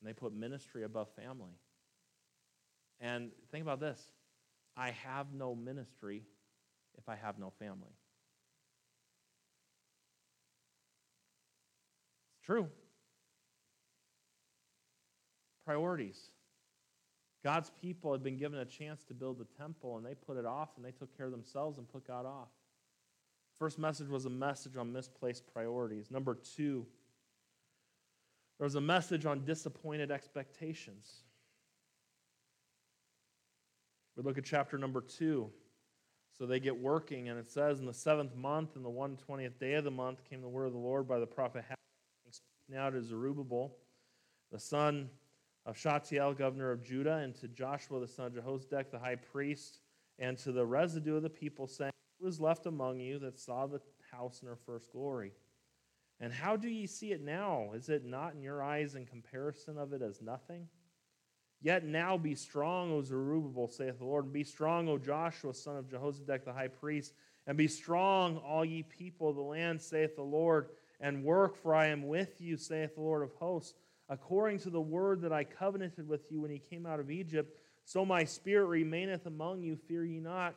and 0.00 0.08
they 0.08 0.14
put 0.14 0.34
ministry 0.34 0.84
above 0.84 1.10
family. 1.10 1.58
And 2.98 3.30
think 3.52 3.62
about 3.62 3.80
this 3.80 4.08
I 4.74 4.92
have 5.04 5.34
no 5.34 5.54
ministry 5.54 6.22
if 6.96 7.10
I 7.10 7.16
have 7.16 7.38
no 7.38 7.50
family. 7.58 7.92
True. 12.44 12.68
Priorities. 15.64 16.30
God's 17.42 17.70
people 17.80 18.12
had 18.12 18.22
been 18.22 18.36
given 18.36 18.58
a 18.58 18.64
chance 18.64 19.04
to 19.04 19.14
build 19.14 19.38
the 19.38 19.46
temple, 19.58 19.96
and 19.96 20.04
they 20.04 20.14
put 20.14 20.36
it 20.36 20.46
off, 20.46 20.70
and 20.76 20.84
they 20.84 20.92
took 20.92 21.14
care 21.16 21.26
of 21.26 21.32
themselves 21.32 21.78
and 21.78 21.88
put 21.88 22.06
God 22.06 22.26
off. 22.26 22.48
First 23.58 23.78
message 23.78 24.08
was 24.08 24.24
a 24.24 24.30
message 24.30 24.76
on 24.76 24.92
misplaced 24.92 25.46
priorities. 25.52 26.10
Number 26.10 26.34
two, 26.56 26.86
there 28.58 28.64
was 28.64 28.74
a 28.74 28.80
message 28.80 29.26
on 29.26 29.44
disappointed 29.44 30.10
expectations. 30.10 31.22
We 34.16 34.22
look 34.22 34.38
at 34.38 34.44
chapter 34.44 34.78
number 34.78 35.00
two. 35.00 35.50
So 36.38 36.46
they 36.46 36.58
get 36.58 36.76
working, 36.76 37.28
and 37.28 37.38
it 37.38 37.50
says, 37.50 37.78
In 37.78 37.86
the 37.86 37.94
seventh 37.94 38.34
month, 38.34 38.74
in 38.74 38.82
the 38.82 38.90
120th 38.90 39.58
day 39.58 39.74
of 39.74 39.84
the 39.84 39.90
month, 39.90 40.24
came 40.28 40.40
the 40.40 40.48
word 40.48 40.66
of 40.66 40.72
the 40.72 40.78
Lord 40.78 41.06
by 41.06 41.20
the 41.20 41.26
prophet 41.26 41.64
now 42.68 42.90
to 42.90 43.02
Zerubbabel, 43.02 43.76
the 44.52 44.58
son 44.58 45.10
of 45.66 45.76
Shealtiel, 45.76 46.34
governor 46.34 46.70
of 46.70 46.82
Judah, 46.82 47.16
and 47.16 47.34
to 47.36 47.48
Joshua, 47.48 48.00
the 48.00 48.08
son 48.08 48.26
of 48.26 48.32
Jehozadak, 48.34 48.90
the 48.90 48.98
high 48.98 49.16
priest, 49.16 49.80
and 50.18 50.36
to 50.38 50.52
the 50.52 50.64
residue 50.64 51.16
of 51.16 51.22
the 51.22 51.30
people, 51.30 51.66
saying, 51.66 51.92
Who 52.20 52.26
is 52.26 52.40
left 52.40 52.66
among 52.66 53.00
you 53.00 53.18
that 53.20 53.38
saw 53.38 53.66
the 53.66 53.80
house 54.12 54.42
in 54.42 54.48
her 54.48 54.58
first 54.66 54.92
glory? 54.92 55.32
And 56.20 56.32
how 56.32 56.56
do 56.56 56.68
ye 56.68 56.86
see 56.86 57.12
it 57.12 57.22
now? 57.22 57.70
Is 57.74 57.88
it 57.88 58.04
not 58.04 58.34
in 58.34 58.42
your 58.42 58.62
eyes 58.62 58.94
in 58.94 59.04
comparison 59.04 59.78
of 59.78 59.92
it 59.92 60.02
as 60.02 60.22
nothing? 60.22 60.68
Yet 61.60 61.84
now 61.84 62.18
be 62.18 62.34
strong, 62.34 62.92
O 62.92 63.02
Zerubbabel, 63.02 63.68
saith 63.68 63.98
the 63.98 64.04
Lord, 64.04 64.26
and 64.26 64.32
be 64.32 64.44
strong, 64.44 64.88
O 64.88 64.98
Joshua, 64.98 65.54
son 65.54 65.76
of 65.76 65.88
Jehozadak, 65.88 66.44
the 66.44 66.52
high 66.52 66.68
priest, 66.68 67.14
and 67.46 67.56
be 67.56 67.68
strong, 67.68 68.36
all 68.38 68.64
ye 68.64 68.82
people 68.82 69.30
of 69.30 69.36
the 69.36 69.42
land, 69.42 69.80
saith 69.80 70.14
the 70.14 70.22
Lord, 70.22 70.68
and 71.00 71.24
work, 71.24 71.56
for 71.56 71.74
I 71.74 71.86
am 71.86 72.06
with 72.06 72.40
you, 72.40 72.56
saith 72.56 72.94
the 72.94 73.00
Lord 73.00 73.22
of 73.22 73.32
hosts. 73.34 73.74
According 74.08 74.58
to 74.60 74.70
the 74.70 74.80
word 74.80 75.22
that 75.22 75.32
I 75.32 75.44
covenanted 75.44 76.08
with 76.08 76.30
you 76.30 76.40
when 76.40 76.50
ye 76.50 76.58
came 76.58 76.86
out 76.86 77.00
of 77.00 77.10
Egypt, 77.10 77.58
so 77.84 78.04
my 78.04 78.24
spirit 78.24 78.66
remaineth 78.66 79.26
among 79.26 79.62
you, 79.62 79.76
fear 79.76 80.04
ye 80.04 80.20
not. 80.20 80.54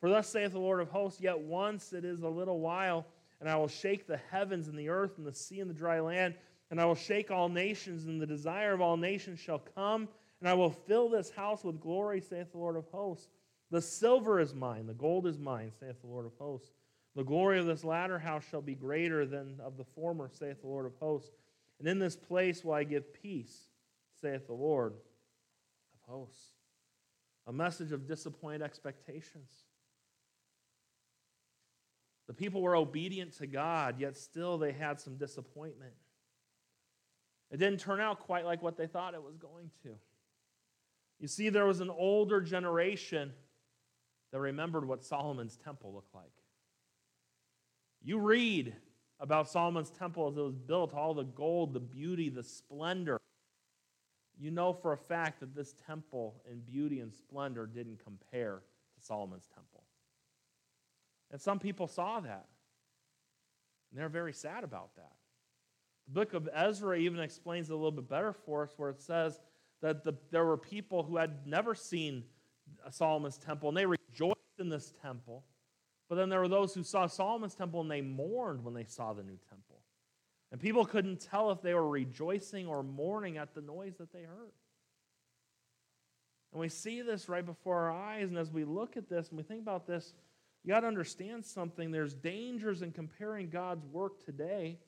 For 0.00 0.08
thus 0.08 0.28
saith 0.28 0.52
the 0.52 0.58
Lord 0.58 0.80
of 0.80 0.88
hosts, 0.88 1.20
Yet 1.20 1.38
once 1.38 1.92
it 1.92 2.04
is 2.04 2.22
a 2.22 2.28
little 2.28 2.60
while, 2.60 3.06
and 3.40 3.48
I 3.48 3.56
will 3.56 3.68
shake 3.68 4.06
the 4.06 4.20
heavens 4.30 4.68
and 4.68 4.78
the 4.78 4.88
earth 4.88 5.18
and 5.18 5.26
the 5.26 5.34
sea 5.34 5.60
and 5.60 5.68
the 5.68 5.74
dry 5.74 6.00
land, 6.00 6.34
and 6.70 6.80
I 6.80 6.84
will 6.84 6.94
shake 6.94 7.30
all 7.30 7.48
nations, 7.48 8.06
and 8.06 8.20
the 8.20 8.26
desire 8.26 8.72
of 8.72 8.80
all 8.80 8.96
nations 8.96 9.40
shall 9.40 9.62
come, 9.74 10.08
and 10.40 10.48
I 10.48 10.54
will 10.54 10.70
fill 10.70 11.08
this 11.08 11.30
house 11.30 11.64
with 11.64 11.80
glory, 11.80 12.20
saith 12.20 12.52
the 12.52 12.58
Lord 12.58 12.76
of 12.76 12.86
hosts. 12.92 13.28
The 13.70 13.80
silver 13.80 14.40
is 14.40 14.54
mine, 14.54 14.86
the 14.86 14.94
gold 14.94 15.26
is 15.26 15.38
mine, 15.38 15.72
saith 15.78 16.00
the 16.00 16.06
Lord 16.06 16.26
of 16.26 16.32
hosts. 16.38 16.70
The 17.16 17.24
glory 17.24 17.58
of 17.58 17.66
this 17.66 17.84
latter 17.84 18.18
house 18.18 18.44
shall 18.50 18.62
be 18.62 18.74
greater 18.74 19.26
than 19.26 19.58
of 19.60 19.76
the 19.76 19.84
former, 19.84 20.30
saith 20.32 20.60
the 20.60 20.68
Lord 20.68 20.86
of 20.86 20.94
hosts. 21.00 21.34
And 21.78 21.88
in 21.88 21.98
this 21.98 22.16
place 22.16 22.64
will 22.64 22.74
I 22.74 22.84
give 22.84 23.12
peace, 23.12 23.68
saith 24.20 24.46
the 24.46 24.52
Lord 24.52 24.92
of 24.92 26.14
hosts. 26.14 26.52
A 27.46 27.52
message 27.52 27.90
of 27.90 28.06
disappointed 28.06 28.62
expectations. 28.62 29.50
The 32.28 32.34
people 32.34 32.62
were 32.62 32.76
obedient 32.76 33.36
to 33.38 33.46
God, 33.48 33.98
yet 33.98 34.16
still 34.16 34.56
they 34.56 34.70
had 34.70 35.00
some 35.00 35.16
disappointment. 35.16 35.94
It 37.50 37.56
didn't 37.56 37.80
turn 37.80 38.00
out 38.00 38.20
quite 38.20 38.44
like 38.44 38.62
what 38.62 38.76
they 38.76 38.86
thought 38.86 39.14
it 39.14 39.22
was 39.22 39.36
going 39.36 39.70
to. 39.82 39.96
You 41.18 41.26
see, 41.26 41.48
there 41.48 41.66
was 41.66 41.80
an 41.80 41.90
older 41.90 42.40
generation 42.40 43.32
that 44.30 44.38
remembered 44.38 44.86
what 44.86 45.04
Solomon's 45.04 45.56
temple 45.56 45.92
looked 45.92 46.14
like. 46.14 46.30
You 48.02 48.18
read 48.18 48.74
about 49.18 49.48
Solomon's 49.48 49.90
temple 49.90 50.28
as 50.28 50.36
it 50.36 50.40
was 50.40 50.56
built, 50.56 50.94
all 50.94 51.12
the 51.14 51.24
gold, 51.24 51.74
the 51.74 51.80
beauty, 51.80 52.28
the 52.30 52.42
splendor. 52.42 53.20
You 54.38 54.50
know 54.50 54.72
for 54.72 54.92
a 54.92 54.96
fact 54.96 55.40
that 55.40 55.54
this 55.54 55.74
temple 55.86 56.40
in 56.50 56.60
beauty 56.60 57.00
and 57.00 57.12
splendor 57.12 57.66
didn't 57.66 58.02
compare 58.02 58.62
to 58.94 59.04
Solomon's 59.04 59.46
temple. 59.54 59.84
And 61.30 61.40
some 61.40 61.58
people 61.58 61.86
saw 61.86 62.20
that. 62.20 62.46
And 63.90 64.00
they're 64.00 64.08
very 64.08 64.32
sad 64.32 64.64
about 64.64 64.96
that. 64.96 65.12
The 66.08 66.14
book 66.14 66.32
of 66.32 66.48
Ezra 66.54 66.96
even 66.96 67.20
explains 67.20 67.68
it 67.68 67.74
a 67.74 67.76
little 67.76 67.90
bit 67.92 68.08
better 68.08 68.32
for 68.32 68.62
us, 68.62 68.72
where 68.76 68.90
it 68.90 69.00
says 69.00 69.38
that 69.82 70.04
the, 70.04 70.14
there 70.30 70.46
were 70.46 70.56
people 70.56 71.02
who 71.02 71.16
had 71.18 71.46
never 71.46 71.74
seen 71.74 72.24
Solomon's 72.90 73.38
temple, 73.38 73.68
and 73.68 73.76
they 73.76 73.86
rejoiced 73.86 74.36
in 74.58 74.68
this 74.68 74.92
temple. 75.02 75.44
But 76.10 76.16
then 76.16 76.28
there 76.28 76.40
were 76.40 76.48
those 76.48 76.74
who 76.74 76.82
saw 76.82 77.06
Solomon's 77.06 77.54
temple 77.54 77.80
and 77.80 77.90
they 77.90 78.00
mourned 78.00 78.64
when 78.64 78.74
they 78.74 78.84
saw 78.84 79.12
the 79.12 79.22
new 79.22 79.38
temple. 79.48 79.78
And 80.50 80.60
people 80.60 80.84
couldn't 80.84 81.20
tell 81.20 81.52
if 81.52 81.62
they 81.62 81.72
were 81.72 81.88
rejoicing 81.88 82.66
or 82.66 82.82
mourning 82.82 83.38
at 83.38 83.54
the 83.54 83.60
noise 83.60 83.94
that 83.98 84.12
they 84.12 84.24
heard. 84.24 84.52
And 86.52 86.60
we 86.60 86.68
see 86.68 87.02
this 87.02 87.28
right 87.28 87.46
before 87.46 87.76
our 87.76 87.92
eyes. 87.92 88.28
And 88.28 88.36
as 88.36 88.50
we 88.50 88.64
look 88.64 88.96
at 88.96 89.08
this 89.08 89.28
and 89.28 89.38
we 89.38 89.44
think 89.44 89.62
about 89.62 89.86
this, 89.86 90.12
you 90.64 90.70
got 90.70 90.80
to 90.80 90.88
understand 90.88 91.46
something. 91.46 91.92
There's 91.92 92.12
dangers 92.12 92.82
in 92.82 92.90
comparing 92.90 93.48
God's 93.48 93.86
work 93.86 94.24
today 94.24 94.78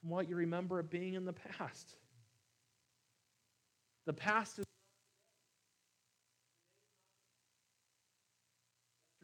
from 0.00 0.10
what 0.10 0.28
you 0.28 0.34
remember 0.34 0.80
it 0.80 0.90
being 0.90 1.14
in 1.14 1.24
the 1.24 1.34
past. 1.34 1.94
The 4.06 4.12
past 4.12 4.58
is 4.58 4.64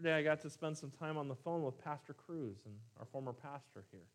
Yesterday, 0.03 0.19
I 0.19 0.25
got 0.25 0.41
to 0.41 0.51
spend 0.51 0.77
some 0.77 0.91
time 0.91 1.17
on 1.17 1.29
the 1.29 1.35
phone 1.37 1.63
with 1.63 1.79
Pastor 1.79 2.13
Cruz 2.13 2.57
and 2.65 2.75
our 2.99 3.05
former 3.05 3.33
pastor 3.33 3.85
here. 3.93 4.09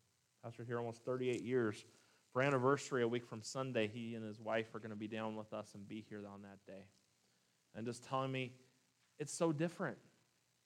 Pastor 0.44 0.62
here 0.62 0.78
almost 0.78 1.02
38 1.02 1.40
years. 1.40 1.82
For 2.30 2.42
anniversary, 2.42 3.02
a 3.02 3.08
week 3.08 3.24
from 3.24 3.42
Sunday, 3.42 3.88
he 3.88 4.14
and 4.14 4.22
his 4.22 4.38
wife 4.38 4.74
are 4.74 4.80
going 4.80 4.90
to 4.90 4.96
be 4.96 5.08
down 5.08 5.34
with 5.34 5.54
us 5.54 5.70
and 5.72 5.88
be 5.88 6.04
here 6.06 6.20
on 6.30 6.42
that 6.42 6.58
day. 6.66 6.84
And 7.74 7.86
just 7.86 8.04
telling 8.04 8.30
me 8.30 8.52
it's 9.18 9.32
so 9.32 9.50
different. 9.50 9.96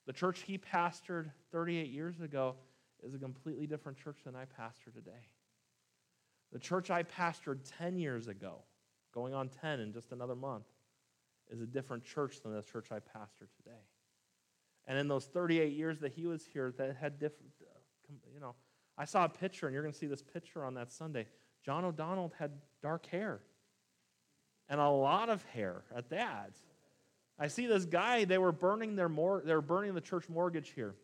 The 0.09 0.13
church 0.13 0.43
he 0.43 0.59
pastored 0.59 1.31
38 1.53 1.89
years 1.89 2.21
ago 2.21 2.57
is 3.01 3.15
a 3.15 3.19
completely 3.19 3.69
different 3.69 3.99
church 3.99 4.19
than 4.25 4.35
I 4.35 4.47
pastor 4.47 4.91
today. 4.91 5.29
The 6.53 6.59
church 6.59 6.91
I 6.91 7.05
pastored 7.05 7.61
10 7.79 7.97
years 7.97 8.27
ago, 8.27 8.65
going 9.15 9.35
on 9.35 9.51
10 9.51 9.79
in 9.79 9.93
just 9.93 10.11
another 10.11 10.35
month, 10.35 10.67
is 11.49 11.61
a 11.61 11.67
different 11.67 12.03
church 12.03 12.41
than 12.43 12.53
the 12.53 12.63
church 12.63 12.89
I 12.91 12.99
pastor 12.99 13.47
today. 13.57 13.83
And 14.87 14.99
in 14.99 15.09
those 15.09 15.27
38 15.27 15.73
years 15.73 16.01
that 16.01 16.13
he 16.13 16.27
was 16.27 16.45
here, 16.53 16.73
that 16.77 16.97
had 16.97 17.19
different, 17.19 17.53
you 18.33 18.41
know, 18.41 18.55
I 18.99 19.05
saw 19.05 19.25
a 19.25 19.29
picture, 19.29 19.67
and 19.67 19.75
you're 19.75 19.83
going 19.83 19.93
to 19.93 19.99
see 19.99 20.07
this 20.07 20.23
picture 20.23 20.65
on 20.65 20.75
that 20.75 20.91
Sunday. 20.91 21.27
John 21.65 21.85
O'Donnell 21.85 22.33
had 22.39 22.53
dark 22.83 23.07
hair 23.07 23.41
and 24.69 24.81
a 24.81 24.89
lot 24.89 25.29
of 25.29 25.45
hair 25.45 25.83
at 25.95 26.11
that. 26.11 26.53
I 27.39 27.49
see 27.49 27.67
this 27.67 27.85
guy, 27.85 28.25
they 28.25 28.39
were 28.39 28.53
burning 28.53 28.97
their 28.97 29.09
mor- 29.09 29.43
they 29.45 29.55
were 29.55 29.61
burning 29.61 29.95
the 29.95 30.01
church 30.01 30.29
mortgage 30.29 30.71
here 30.71 30.95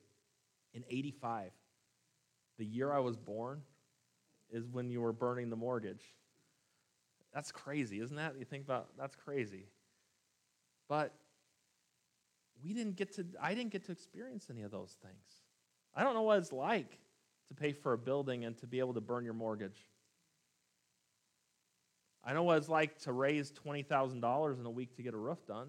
in 0.74 0.84
85. 0.88 1.50
The 2.58 2.64
year 2.64 2.92
I 2.92 2.98
was 2.98 3.16
born 3.16 3.62
is 4.50 4.66
when 4.66 4.90
you 4.90 5.00
were 5.00 5.12
burning 5.12 5.50
the 5.50 5.56
mortgage. 5.56 6.02
That's 7.34 7.52
crazy, 7.52 8.00
isn't 8.00 8.16
that? 8.16 8.38
You 8.38 8.44
think 8.44 8.64
about 8.64 8.88
that's 8.98 9.16
crazy. 9.16 9.66
But 10.88 11.12
we 12.62 12.72
didn't 12.72 12.96
get 12.96 13.14
to, 13.14 13.26
I 13.40 13.54
didn't 13.54 13.72
get 13.72 13.84
to 13.86 13.92
experience 13.92 14.48
any 14.50 14.62
of 14.62 14.70
those 14.70 14.96
things. 15.02 15.42
I 15.94 16.02
don't 16.02 16.14
know 16.14 16.22
what 16.22 16.38
it's 16.38 16.52
like 16.52 16.98
to 17.48 17.54
pay 17.54 17.72
for 17.72 17.92
a 17.92 17.98
building 17.98 18.44
and 18.44 18.56
to 18.58 18.66
be 18.66 18.78
able 18.78 18.94
to 18.94 19.00
burn 19.00 19.24
your 19.24 19.34
mortgage. 19.34 19.78
I 22.24 22.32
know 22.32 22.42
what 22.42 22.58
it's 22.58 22.68
like 22.68 22.98
to 23.00 23.12
raise 23.12 23.52
$20,000 23.52 24.60
in 24.60 24.66
a 24.66 24.70
week 24.70 24.96
to 24.96 25.02
get 25.02 25.14
a 25.14 25.16
roof 25.16 25.46
done. 25.46 25.68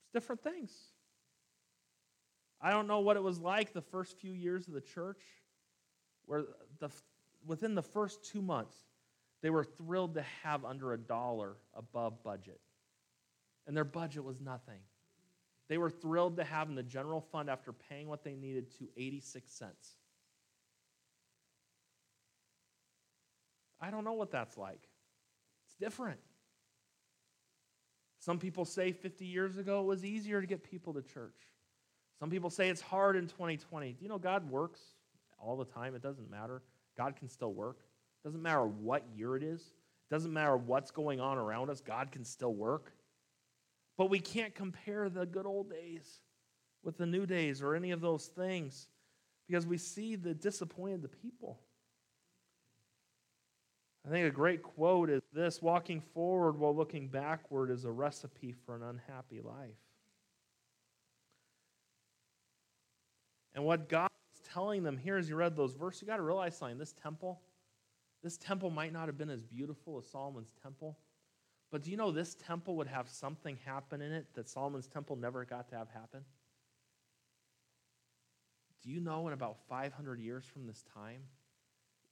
It's 0.00 0.12
different 0.12 0.42
things. 0.42 0.72
I 2.60 2.70
don't 2.70 2.86
know 2.86 3.00
what 3.00 3.16
it 3.16 3.22
was 3.22 3.38
like 3.38 3.72
the 3.72 3.82
first 3.82 4.18
few 4.18 4.32
years 4.32 4.66
of 4.66 4.72
the 4.72 4.80
church, 4.80 5.20
where 6.24 6.44
the, 6.78 6.88
within 7.44 7.74
the 7.74 7.82
first 7.82 8.24
two 8.24 8.40
months, 8.40 8.76
they 9.42 9.50
were 9.50 9.64
thrilled 9.64 10.14
to 10.14 10.24
have 10.42 10.64
under 10.64 10.94
a 10.94 10.98
dollar 10.98 11.56
above 11.74 12.22
budget 12.22 12.60
and 13.66 13.76
their 13.76 13.84
budget 13.84 14.24
was 14.24 14.40
nothing. 14.40 14.80
They 15.68 15.78
were 15.78 15.90
thrilled 15.90 16.36
to 16.36 16.44
have 16.44 16.68
in 16.68 16.74
the 16.74 16.82
general 16.82 17.20
fund 17.20 17.50
after 17.50 17.72
paying 17.72 18.08
what 18.08 18.22
they 18.22 18.34
needed 18.34 18.70
to 18.78 18.88
86 18.96 19.52
cents. 19.52 19.96
I 23.80 23.90
don't 23.90 24.04
know 24.04 24.12
what 24.12 24.30
that's 24.30 24.56
like. 24.56 24.88
It's 25.66 25.74
different. 25.78 26.20
Some 28.20 28.38
people 28.38 28.64
say 28.64 28.92
50 28.92 29.24
years 29.24 29.58
ago 29.58 29.80
it 29.80 29.86
was 29.86 30.04
easier 30.04 30.40
to 30.40 30.46
get 30.46 30.62
people 30.62 30.94
to 30.94 31.02
church. 31.02 31.36
Some 32.18 32.30
people 32.30 32.50
say 32.50 32.68
it's 32.68 32.80
hard 32.80 33.16
in 33.16 33.26
2020. 33.26 33.92
Do 33.92 34.02
you 34.02 34.08
know 34.08 34.18
God 34.18 34.50
works 34.50 34.80
all 35.38 35.56
the 35.56 35.64
time? 35.64 35.94
It 35.94 36.02
doesn't 36.02 36.30
matter. 36.30 36.62
God 36.96 37.16
can 37.16 37.28
still 37.28 37.52
work. 37.52 37.78
It 38.24 38.28
doesn't 38.28 38.42
matter 38.42 38.66
what 38.66 39.04
year 39.14 39.36
it 39.36 39.42
is. 39.42 39.60
It 39.60 40.14
doesn't 40.14 40.32
matter 40.32 40.56
what's 40.56 40.90
going 40.90 41.20
on 41.20 41.36
around 41.36 41.68
us. 41.68 41.80
God 41.80 42.10
can 42.10 42.24
still 42.24 42.54
work. 42.54 42.92
But 43.96 44.10
we 44.10 44.20
can't 44.20 44.54
compare 44.54 45.08
the 45.08 45.24
good 45.24 45.46
old 45.46 45.70
days 45.70 46.20
with 46.82 46.98
the 46.98 47.06
new 47.06 47.26
days 47.26 47.62
or 47.62 47.74
any 47.74 47.90
of 47.90 48.00
those 48.00 48.26
things 48.26 48.88
because 49.46 49.66
we 49.66 49.78
see 49.78 50.16
the 50.16 50.34
disappointed 50.34 51.02
the 51.02 51.08
people. 51.08 51.60
I 54.06 54.10
think 54.10 54.26
a 54.26 54.30
great 54.30 54.62
quote 54.62 55.10
is 55.10 55.22
this 55.32 55.60
walking 55.60 56.00
forward 56.14 56.58
while 56.58 56.74
looking 56.74 57.08
backward 57.08 57.70
is 57.70 57.84
a 57.84 57.90
recipe 57.90 58.54
for 58.64 58.76
an 58.76 58.82
unhappy 58.82 59.40
life. 59.40 59.74
And 63.54 63.64
what 63.64 63.88
God 63.88 64.10
is 64.32 64.40
telling 64.52 64.84
them 64.84 64.96
here 64.96 65.16
as 65.16 65.28
you 65.28 65.34
read 65.34 65.56
those 65.56 65.74
verses, 65.74 66.02
you 66.02 66.06
got 66.06 66.18
to 66.18 66.22
realize 66.22 66.56
something. 66.56 66.78
This 66.78 66.92
temple, 66.92 67.40
this 68.22 68.36
temple 68.36 68.70
might 68.70 68.92
not 68.92 69.06
have 69.06 69.18
been 69.18 69.30
as 69.30 69.42
beautiful 69.42 69.98
as 69.98 70.06
Solomon's 70.06 70.52
temple, 70.62 70.98
but 71.70 71.82
do 71.82 71.90
you 71.90 71.96
know 71.96 72.10
this 72.10 72.34
temple 72.34 72.76
would 72.76 72.86
have 72.86 73.08
something 73.08 73.58
happen 73.64 74.00
in 74.00 74.12
it 74.12 74.26
that 74.34 74.48
Solomon's 74.48 74.86
temple 74.86 75.16
never 75.16 75.44
got 75.44 75.68
to 75.70 75.76
have 75.76 75.88
happen? 75.88 76.24
Do 78.82 78.90
you 78.90 79.00
know 79.00 79.26
in 79.26 79.32
about 79.32 79.58
500 79.68 80.20
years 80.20 80.44
from 80.44 80.66
this 80.66 80.84
time, 80.94 81.22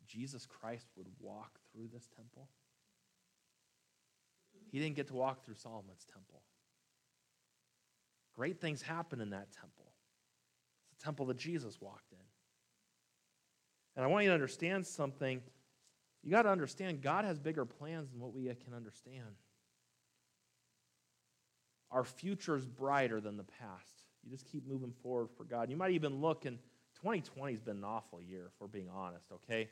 Jesus 0.07 0.45
Christ 0.45 0.87
would 0.97 1.07
walk 1.21 1.61
through 1.73 1.89
this 1.93 2.09
temple? 2.17 2.49
He 4.73 4.81
didn't 4.81 4.97
get 4.97 5.07
to 5.09 5.15
walk 5.15 5.45
through 5.45 5.55
Solomon's 5.55 6.05
temple. 6.13 6.43
Great 8.35 8.61
things 8.61 8.83
happen 8.83 9.21
in 9.21 9.31
that 9.31 9.53
temple. 9.53 9.93
It's 10.91 10.99
the 10.99 11.05
temple 11.05 11.27
that 11.27 11.37
Jesus 11.37 11.81
walked 11.81 12.11
in. 12.11 12.19
And 13.95 14.05
I 14.05 14.09
want 14.09 14.25
you 14.25 14.31
to 14.31 14.35
understand 14.35 14.85
something. 14.85 15.41
You 16.25 16.31
got 16.33 16.43
to 16.43 16.49
understand 16.49 17.03
God 17.03 17.25
has 17.25 17.39
bigger 17.39 17.65
plans 17.65 18.11
than 18.11 18.21
what 18.21 18.35
we 18.35 18.47
can 18.47 18.75
understand. 18.75 19.37
Our 21.95 22.03
future 22.03 22.57
is 22.57 22.67
brighter 22.67 23.21
than 23.21 23.37
the 23.37 23.45
past. 23.45 24.03
You 24.25 24.31
just 24.33 24.51
keep 24.51 24.67
moving 24.67 24.93
forward 25.01 25.29
for 25.37 25.45
God. 25.45 25.71
You 25.71 25.77
might 25.77 25.93
even 25.93 26.21
look, 26.21 26.45
and 26.45 26.59
2020 26.97 27.53
has 27.53 27.63
been 27.63 27.77
an 27.77 27.85
awful 27.85 28.21
year, 28.21 28.47
if 28.47 28.61
we're 28.61 28.67
being 28.67 28.89
honest, 28.93 29.27
okay? 29.33 29.69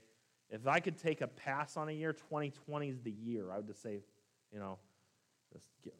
If 0.48 0.68
I 0.68 0.78
could 0.78 0.96
take 0.96 1.20
a 1.20 1.26
pass 1.26 1.76
on 1.76 1.88
a 1.88 1.92
year, 1.92 2.12
2020 2.12 2.88
is 2.88 3.00
the 3.00 3.10
year. 3.10 3.50
I 3.50 3.56
would 3.56 3.66
just 3.66 3.82
say, 3.82 4.02
you 4.52 4.60
know, 4.60 4.78
just 5.52 5.66
get, 5.82 5.94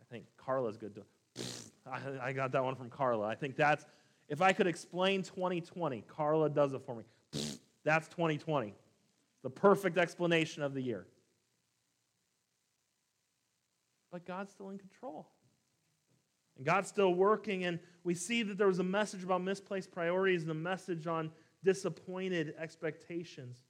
I 0.00 0.04
think 0.10 0.24
Carla's 0.38 0.78
good 0.78 0.94
to. 0.94 1.02
I, 1.86 2.28
I 2.28 2.32
got 2.32 2.50
that 2.52 2.64
one 2.64 2.74
from 2.74 2.88
Carla. 2.88 3.26
I 3.26 3.34
think 3.34 3.54
that's, 3.54 3.84
if 4.30 4.40
I 4.40 4.54
could 4.54 4.66
explain 4.66 5.22
2020, 5.22 6.02
Carla 6.08 6.48
does 6.48 6.72
it 6.72 6.80
for 6.86 6.94
me. 6.94 7.04
That's 7.84 8.08
2020. 8.08 8.74
The 9.42 9.50
perfect 9.50 9.98
explanation 9.98 10.62
of 10.62 10.74
the 10.74 10.82
year. 10.82 11.06
But 14.10 14.26
God's 14.26 14.50
still 14.50 14.70
in 14.70 14.78
control. 14.78 15.28
And 16.58 16.66
God's 16.66 16.88
still 16.88 17.14
working, 17.14 17.64
and 17.64 17.78
we 18.04 18.14
see 18.14 18.42
that 18.42 18.58
there 18.58 18.66
was 18.66 18.80
a 18.80 18.84
message 18.84 19.24
about 19.24 19.42
misplaced 19.42 19.90
priorities 19.90 20.42
and 20.42 20.50
a 20.50 20.54
message 20.54 21.06
on 21.06 21.30
disappointed 21.64 22.54
expectations. 22.58 23.62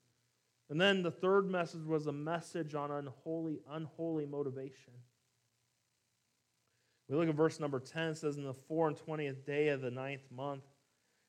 And 0.71 0.81
then 0.81 1.03
the 1.03 1.11
third 1.11 1.51
message 1.51 1.85
was 1.85 2.07
a 2.07 2.13
message 2.13 2.75
on 2.75 2.91
unholy, 2.91 3.61
unholy 3.71 4.27
motivation. 4.27 4.93
We 7.09 7.17
look 7.17 7.29
at 7.29 7.35
verse 7.35 7.59
number 7.59 7.81
10, 7.81 8.09
it 8.09 8.19
says, 8.19 8.37
In 8.37 8.45
the 8.45 8.53
four 8.53 8.89
and 8.89 8.97
twentieth 8.97 9.47
day 9.47 9.69
of 9.69 9.81
the 9.81 9.91
ninth 9.91 10.31
month, 10.31 10.65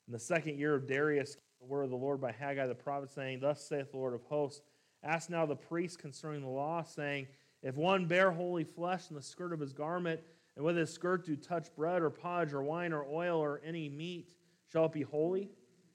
in 0.08 0.14
the 0.14 0.20
second 0.20 0.58
year 0.58 0.76
of 0.76 0.88
Darius, 0.88 1.38
the 1.62 1.68
word 1.68 1.84
of 1.84 1.90
the 1.90 1.96
Lord 1.96 2.20
by 2.20 2.32
Haggai 2.32 2.68
the 2.68 2.76
prophet, 2.76 3.12
saying, 3.12 3.40
Thus 3.40 3.66
saith 3.66 3.92
the 3.92 3.98
Lord 3.98 4.14
of 4.14 4.24
hosts, 4.24 4.62
Ask 5.04 5.30
now 5.30 5.46
the 5.46 5.56
priest 5.56 6.00
concerning 6.00 6.42
the 6.42 6.48
law, 6.48 6.84
saying, 6.84 7.28
If 7.64 7.78
one 7.78 8.08
bear 8.08 8.32
holy 8.32 8.66
flesh 8.66 9.10
in 9.10 9.16
the 9.16 9.22
skirt 9.22 9.54
of 9.54 9.60
his 9.62 9.72
garment, 9.72 10.20
and 10.56 10.66
whether 10.66 10.82
his 10.82 10.94
skirt 10.94 11.26
do 11.26 11.36
touch 11.36 11.74
bread 11.76 12.02
or 12.02 12.10
podge 12.10 12.54
or 12.54 12.62
wine 12.64 12.94
or 12.94 13.06
oil 13.06 13.40
or 13.40 13.62
any 13.66 13.90
meat, 13.90 14.34
shall 14.72 14.86
it 14.86 14.94
be 14.94 15.04
holy? 15.04 15.50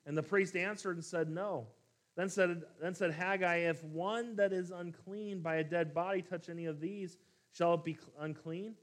And 0.07 0.17
the 0.17 0.23
priest 0.23 0.57
answered 0.57 0.97
and 0.97 1.05
said, 1.05 1.29
No. 1.29 1.67
Then 2.17 2.29
said, 2.29 2.63
then 2.81 2.95
said 2.95 3.11
Haggai, 3.11 3.69
If 3.69 3.83
one 3.83 4.37
that 4.37 4.53
is 4.53 4.71
unclean 4.71 5.41
by 5.41 5.57
a 5.57 5.65
dead 5.65 5.93
body 5.93 6.23
touch 6.23 6.49
any 6.49 6.67
of 6.67 6.81
these, 6.81 7.17
shall 7.53 7.75
it 7.75 7.85
be 7.85 7.99
unclean? 8.21 8.75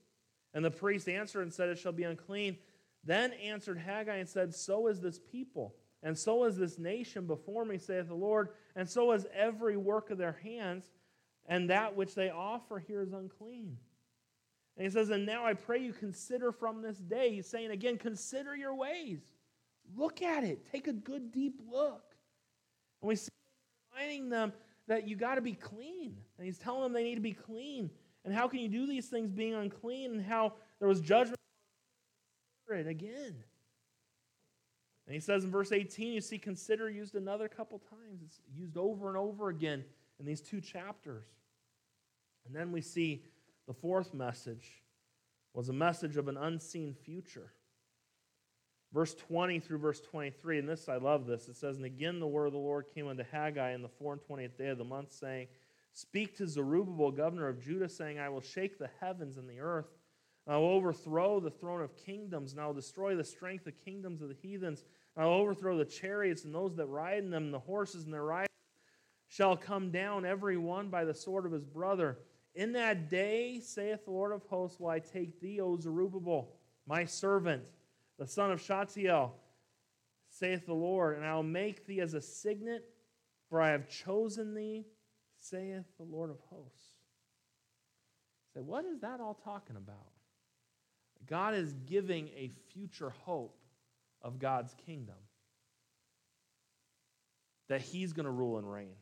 And 0.53 0.65
the 0.65 0.71
priest 0.71 1.07
answered 1.07 1.43
and 1.43 1.53
said, 1.53 1.69
It 1.69 1.77
shall 1.77 1.93
be 1.93 2.03
unclean. 2.03 2.57
Then 3.03 3.31
answered 3.34 3.77
Haggai 3.77 4.17
and 4.17 4.29
said, 4.29 4.53
So 4.53 4.88
is 4.88 4.99
this 4.99 5.19
people, 5.19 5.75
and 6.03 6.17
so 6.17 6.43
is 6.43 6.57
this 6.57 6.77
nation 6.77 7.25
before 7.25 7.65
me, 7.65 7.77
saith 7.77 8.07
the 8.07 8.15
Lord, 8.15 8.49
and 8.75 8.88
so 8.89 9.12
is 9.13 9.25
every 9.34 9.77
work 9.77 10.10
of 10.10 10.17
their 10.17 10.38
hands, 10.43 10.91
and 11.47 11.69
that 11.69 11.95
which 11.95 12.15
they 12.15 12.29
offer 12.29 12.79
here 12.79 13.01
is 13.01 13.13
unclean. 13.13 13.77
And 14.77 14.86
he 14.86 14.89
says, 14.89 15.10
And 15.10 15.25
now 15.25 15.45
I 15.45 15.53
pray 15.53 15.79
you 15.79 15.93
consider 15.93 16.51
from 16.51 16.81
this 16.81 16.97
day. 16.97 17.36
He's 17.36 17.47
saying 17.47 17.71
again, 17.71 17.97
consider 17.97 18.55
your 18.55 18.75
ways. 18.75 19.19
Look 19.95 20.21
at 20.21 20.43
it. 20.43 20.71
Take 20.71 20.88
a 20.88 20.93
good, 20.93 21.31
deep 21.31 21.60
look. 21.69 22.03
And 23.01 23.10
we 23.10 23.15
see 23.15 23.29
reminding 23.93 24.29
them 24.29 24.53
that 24.88 25.07
you 25.07 25.15
got 25.15 25.36
to 25.36 25.41
be 25.41 25.53
clean. 25.53 26.15
And 26.38 26.45
he's 26.45 26.57
telling 26.57 26.84
them 26.84 26.93
they 26.93 27.03
need 27.03 27.15
to 27.15 27.21
be 27.21 27.34
clean. 27.34 27.89
And 28.23 28.34
how 28.34 28.47
can 28.47 28.60
you 28.60 28.69
do 28.69 28.86
these 28.86 29.07
things 29.07 29.31
being 29.31 29.53
unclean? 29.53 30.13
And 30.13 30.25
how 30.25 30.53
there 30.79 30.88
was 30.88 31.01
judgment 31.01 31.38
again. 32.69 33.36
And 35.05 35.13
he 35.13 35.19
says 35.19 35.43
in 35.43 35.51
verse 35.51 35.71
18, 35.71 36.13
you 36.13 36.21
see 36.21 36.38
consider 36.38 36.89
used 36.89 37.15
another 37.15 37.49
couple 37.49 37.79
times. 37.79 38.21
It's 38.23 38.39
used 38.55 38.77
over 38.77 39.10
and 39.10 39.17
over 39.17 39.49
again 39.49 39.84
in 40.19 40.25
these 40.25 40.39
two 40.39 40.62
chapters. 40.62 41.25
And 42.45 42.55
then 42.55 42.71
we 42.71 42.81
see 42.81 43.25
the 43.67 43.74
fourth 43.74 44.13
message 44.13 44.82
was 45.54 45.69
a 45.69 45.74
message 45.74 46.17
of 46.17 46.28
an 46.28 46.38
unseen 46.38 46.93
future. 46.93 47.52
Verse 48.93 49.13
20 49.13 49.60
through 49.60 49.78
verse 49.78 50.02
23, 50.02 50.60
and 50.60 50.67
this, 50.67 50.89
I 50.89 50.97
love 50.97 51.26
this. 51.26 51.47
It 51.47 51.56
says, 51.56 51.78
And 51.78 51.86
again 51.86 52.19
the 52.19 52.28
word 52.28 52.47
of 52.47 52.54
the 52.54 52.60
Lord 52.60 52.86
came 52.93 53.08
unto 53.08 53.24
Haggai 53.24 53.74
in 53.74 53.82
the 53.82 53.88
four 53.88 54.13
and 54.13 54.21
twentieth 54.21 54.58
day 54.58 54.67
of 54.67 54.78
the 54.78 54.84
month, 54.84 55.13
saying, 55.13 55.47
Speak 55.93 56.38
to 56.38 56.47
Zerubbabel, 56.47 57.12
governor 57.12 57.47
of 57.47 57.62
Judah, 57.62 57.89
saying, 57.89 58.19
I 58.19 58.30
will 58.30 58.41
shake 58.41 58.78
the 58.78 58.89
heavens 59.00 59.38
and 59.38 59.50
the 59.50 59.60
earth. 59.60 59.88
I 60.47 60.58
will 60.58 60.69
overthrow 60.69 61.39
the 61.39 61.52
throne 61.52 61.82
of 61.82 61.95
kingdoms, 61.95 62.52
and 62.52 62.62
I 62.62 62.65
will 62.65 62.74
destroy 62.74 63.15
the 63.15 63.24
strength 63.24 63.67
of 63.67 63.74
kingdoms 63.86 64.21
of 64.21 64.30
the 64.30 64.36
heathens. 64.41 64.84
I 65.15 65.26
will 65.26 65.34
overthrow 65.34 65.78
the 65.78 65.86
chariots 65.86 66.45
and 66.45 66.54
those 66.54 66.76
that 66.78 66.88
ride 66.88 67.19
in 67.19 67.30
them, 67.30 67.45
and 67.45 67.54
the 67.54 67.60
horses 67.60 68.06
and 68.06 68.13
their 68.13 68.24
riders 68.24 68.47
shall 69.28 69.56
come 69.56 69.91
down, 69.91 70.26
every 70.26 70.58
one 70.58 70.89
by 70.89 71.06
the 71.06 71.13
sword 71.13 71.45
of 71.45 71.52
his 71.52 71.63
brother. 71.63 72.17
In 72.53 72.73
that 72.73 73.09
day, 73.09 73.59
saith 73.61 74.05
the 74.05 74.11
Lord 74.11 74.33
of 74.33 74.43
hosts, 74.43 74.79
will 74.79 74.89
I 74.89 74.99
take 74.99 75.39
thee, 75.39 75.61
O 75.61 75.77
Zerubbabel, 75.77 76.49
my 76.85 77.05
servant, 77.05 77.63
the 78.19 78.27
son 78.27 78.51
of 78.51 78.61
Shealtiel, 78.61 79.33
saith 80.29 80.65
the 80.65 80.73
Lord, 80.73 81.17
and 81.17 81.25
I 81.25 81.33
will 81.35 81.43
make 81.43 81.85
thee 81.85 82.01
as 82.01 82.13
a 82.13 82.21
signet, 82.21 82.83
for 83.49 83.61
I 83.61 83.69
have 83.69 83.87
chosen 83.87 84.53
thee, 84.53 84.85
saith 85.37 85.85
the 85.97 86.03
Lord 86.03 86.29
of 86.29 86.39
hosts. 86.49 86.95
Say, 88.53 88.59
what 88.59 88.85
is 88.85 88.99
that 88.99 89.21
all 89.21 89.33
talking 89.33 89.77
about? 89.77 90.11
God 91.27 91.53
is 91.53 91.73
giving 91.85 92.27
a 92.29 92.51
future 92.73 93.11
hope 93.23 93.57
of 94.21 94.39
God's 94.39 94.73
kingdom. 94.85 95.15
That 97.69 97.81
he's 97.81 98.11
going 98.11 98.25
to 98.25 98.31
rule 98.31 98.57
and 98.57 98.69
reign. 98.69 98.95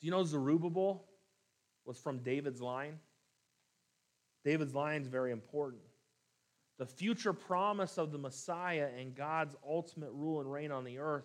Do 0.00 0.06
you 0.06 0.10
know 0.10 0.24
Zerubbabel 0.24 1.04
was 1.86 1.98
from 1.98 2.18
David's 2.18 2.60
line. 2.60 2.98
David's 4.44 4.74
line 4.74 5.02
is 5.02 5.08
very 5.08 5.32
important. 5.32 5.82
The 6.78 6.86
future 6.86 7.32
promise 7.32 7.96
of 7.96 8.12
the 8.12 8.18
Messiah 8.18 8.88
and 8.98 9.14
God's 9.14 9.56
ultimate 9.66 10.12
rule 10.12 10.40
and 10.40 10.52
reign 10.52 10.70
on 10.70 10.84
the 10.84 10.98
earth 10.98 11.24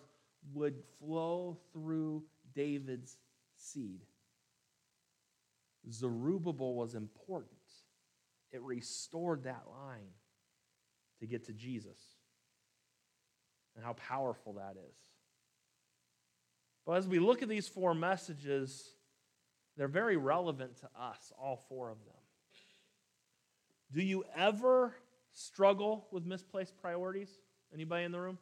would 0.54 0.76
flow 1.00 1.58
through 1.74 2.24
David's 2.56 3.18
seed. 3.58 4.02
Zerubbabel 5.90 6.76
was 6.76 6.96
important. 6.96 7.52
It 8.52 8.62
restored 8.62 9.44
that 9.44 9.64
line 9.70 10.14
to 11.20 11.28
get 11.28 11.46
to 11.46 11.54
Jesus. 11.54 12.00
And 13.76 13.86
how 13.86 13.94
powerful 13.94 14.54
that 14.54 14.76
is. 14.78 14.96
But 16.86 16.94
as 16.94 17.08
we 17.08 17.20
look 17.20 17.42
at 17.42 17.50
these 17.50 17.68
four 17.68 17.94
messages, 17.94 18.90
they're 19.78 19.88
very 19.88 20.18
relevant 20.18 20.78
to 20.78 20.90
us, 21.00 21.32
all 21.40 21.58
four 21.70 21.90
of 21.90 21.98
them. 22.06 22.16
Do 23.94 24.02
you 24.02 24.24
ever 24.36 24.96
struggle 25.32 26.08
with 26.12 26.26
misplaced 26.26 26.80
priorities? 26.82 27.30
Anybody 27.74 28.06
in 28.06 28.12
the 28.12 28.20
room? 28.20 28.38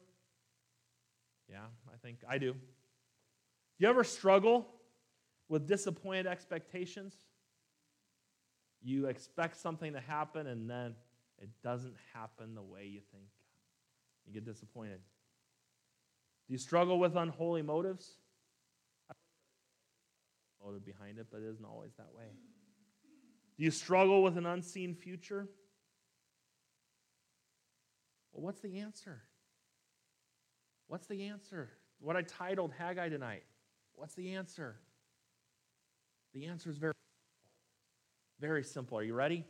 Yeah, 1.50 1.66
I 1.88 1.98
think 2.02 2.20
I 2.28 2.38
do. 2.38 2.54
Do 2.54 2.60
you 3.80 3.88
ever 3.88 4.04
struggle 4.04 4.68
with 5.48 5.68
disappointed 5.68 6.28
expectations? 6.28 7.16
You 8.82 9.08
expect 9.08 9.58
something 9.58 9.94
to 9.94 10.00
happen 10.00 10.48
and 10.48 10.70
then 10.70 10.96
it 11.42 11.50
doesn't 11.64 11.96
happen 12.14 12.56
the 12.56 12.62
way 12.62 12.86
you 12.86 13.02
think. 13.12 13.30
You 14.26 14.34
get 14.34 14.46
disappointed. 14.46 15.00
Do 16.48 16.54
you 16.54 16.58
struggle 16.58 17.00
with 17.00 17.16
unholy 17.16 17.62
motives? 17.62 18.19
Motive 20.64 20.86
behind 20.86 21.18
it, 21.18 21.28
but 21.32 21.42
it 21.42 21.50
isn't 21.50 21.66
always 21.66 21.92
that 21.98 22.14
way. 22.16 22.26
Do 23.58 23.64
you 23.64 23.72
struggle 23.72 24.24
with 24.24 24.38
an 24.38 24.46
unseen 24.46 24.96
future? 24.96 25.48
Well, 28.32 28.44
what's 28.44 28.62
the 28.62 28.80
answer? 28.80 29.22
What's 30.88 31.08
the 31.08 31.24
answer? 31.26 31.70
What 32.00 32.16
I 32.16 32.22
titled 32.22 32.72
Haggai 32.78 33.10
tonight. 33.10 33.44
What's 33.96 34.16
the 34.16 34.34
answer? 34.36 34.78
The 36.34 36.46
answer 36.46 36.70
is 36.70 36.78
very, 36.78 36.94
very 38.40 38.64
simple. 38.64 38.98
Are 38.98 39.04
you 39.04 39.14
ready? 39.14 39.46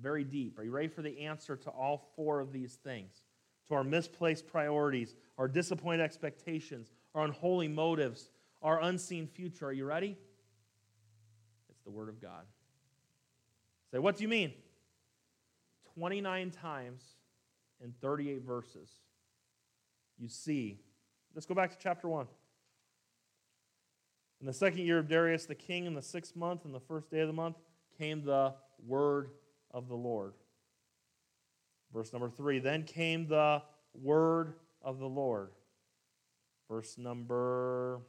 Very 0.00 0.24
deep. 0.24 0.58
Are 0.58 0.64
you 0.64 0.70
ready 0.70 0.88
for 0.88 1.02
the 1.02 1.20
answer 1.20 1.56
to 1.56 1.70
all 1.70 2.10
four 2.16 2.40
of 2.40 2.52
these 2.52 2.74
things? 2.76 3.24
To 3.68 3.74
our 3.74 3.84
misplaced 3.84 4.46
priorities, 4.46 5.14
our 5.38 5.48
disappointed 5.48 6.02
expectations, 6.02 6.92
our 7.14 7.24
unholy 7.24 7.68
motives, 7.68 8.30
our 8.62 8.80
unseen 8.82 9.26
future. 9.26 9.66
Are 9.66 9.72
you 9.72 9.84
ready? 9.84 10.16
The 11.84 11.90
Word 11.90 12.08
of 12.08 12.20
God. 12.20 12.44
Say, 13.90 13.98
what 13.98 14.16
do 14.16 14.22
you 14.22 14.28
mean? 14.28 14.52
29 15.94 16.50
times 16.50 17.02
in 17.82 17.92
38 18.00 18.42
verses, 18.42 18.90
you 20.18 20.28
see. 20.28 20.80
Let's 21.34 21.46
go 21.46 21.54
back 21.54 21.70
to 21.70 21.76
chapter 21.80 22.08
1. 22.08 22.26
In 24.40 24.46
the 24.46 24.52
second 24.52 24.80
year 24.80 24.98
of 24.98 25.08
Darius 25.08 25.46
the 25.46 25.54
king, 25.54 25.86
in 25.86 25.94
the 25.94 26.02
sixth 26.02 26.36
month, 26.36 26.64
in 26.64 26.72
the 26.72 26.80
first 26.80 27.10
day 27.10 27.20
of 27.20 27.28
the 27.28 27.32
month, 27.32 27.56
came 27.98 28.24
the 28.24 28.54
word 28.86 29.30
of 29.70 29.88
the 29.88 29.94
Lord. 29.94 30.34
Verse 31.92 32.12
number 32.12 32.28
3 32.28 32.58
Then 32.58 32.82
came 32.82 33.26
the 33.26 33.62
word 33.94 34.54
of 34.82 34.98
the 34.98 35.06
Lord. 35.06 35.50
Verse 36.68 36.98
number. 36.98 38.00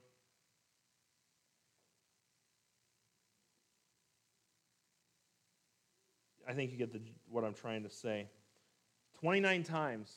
I 6.47 6.53
think 6.53 6.71
you 6.71 6.77
get 6.77 6.93
the, 6.93 7.01
what 7.29 7.43
I'm 7.43 7.53
trying 7.53 7.83
to 7.83 7.89
say. 7.89 8.27
29 9.19 9.63
times 9.63 10.11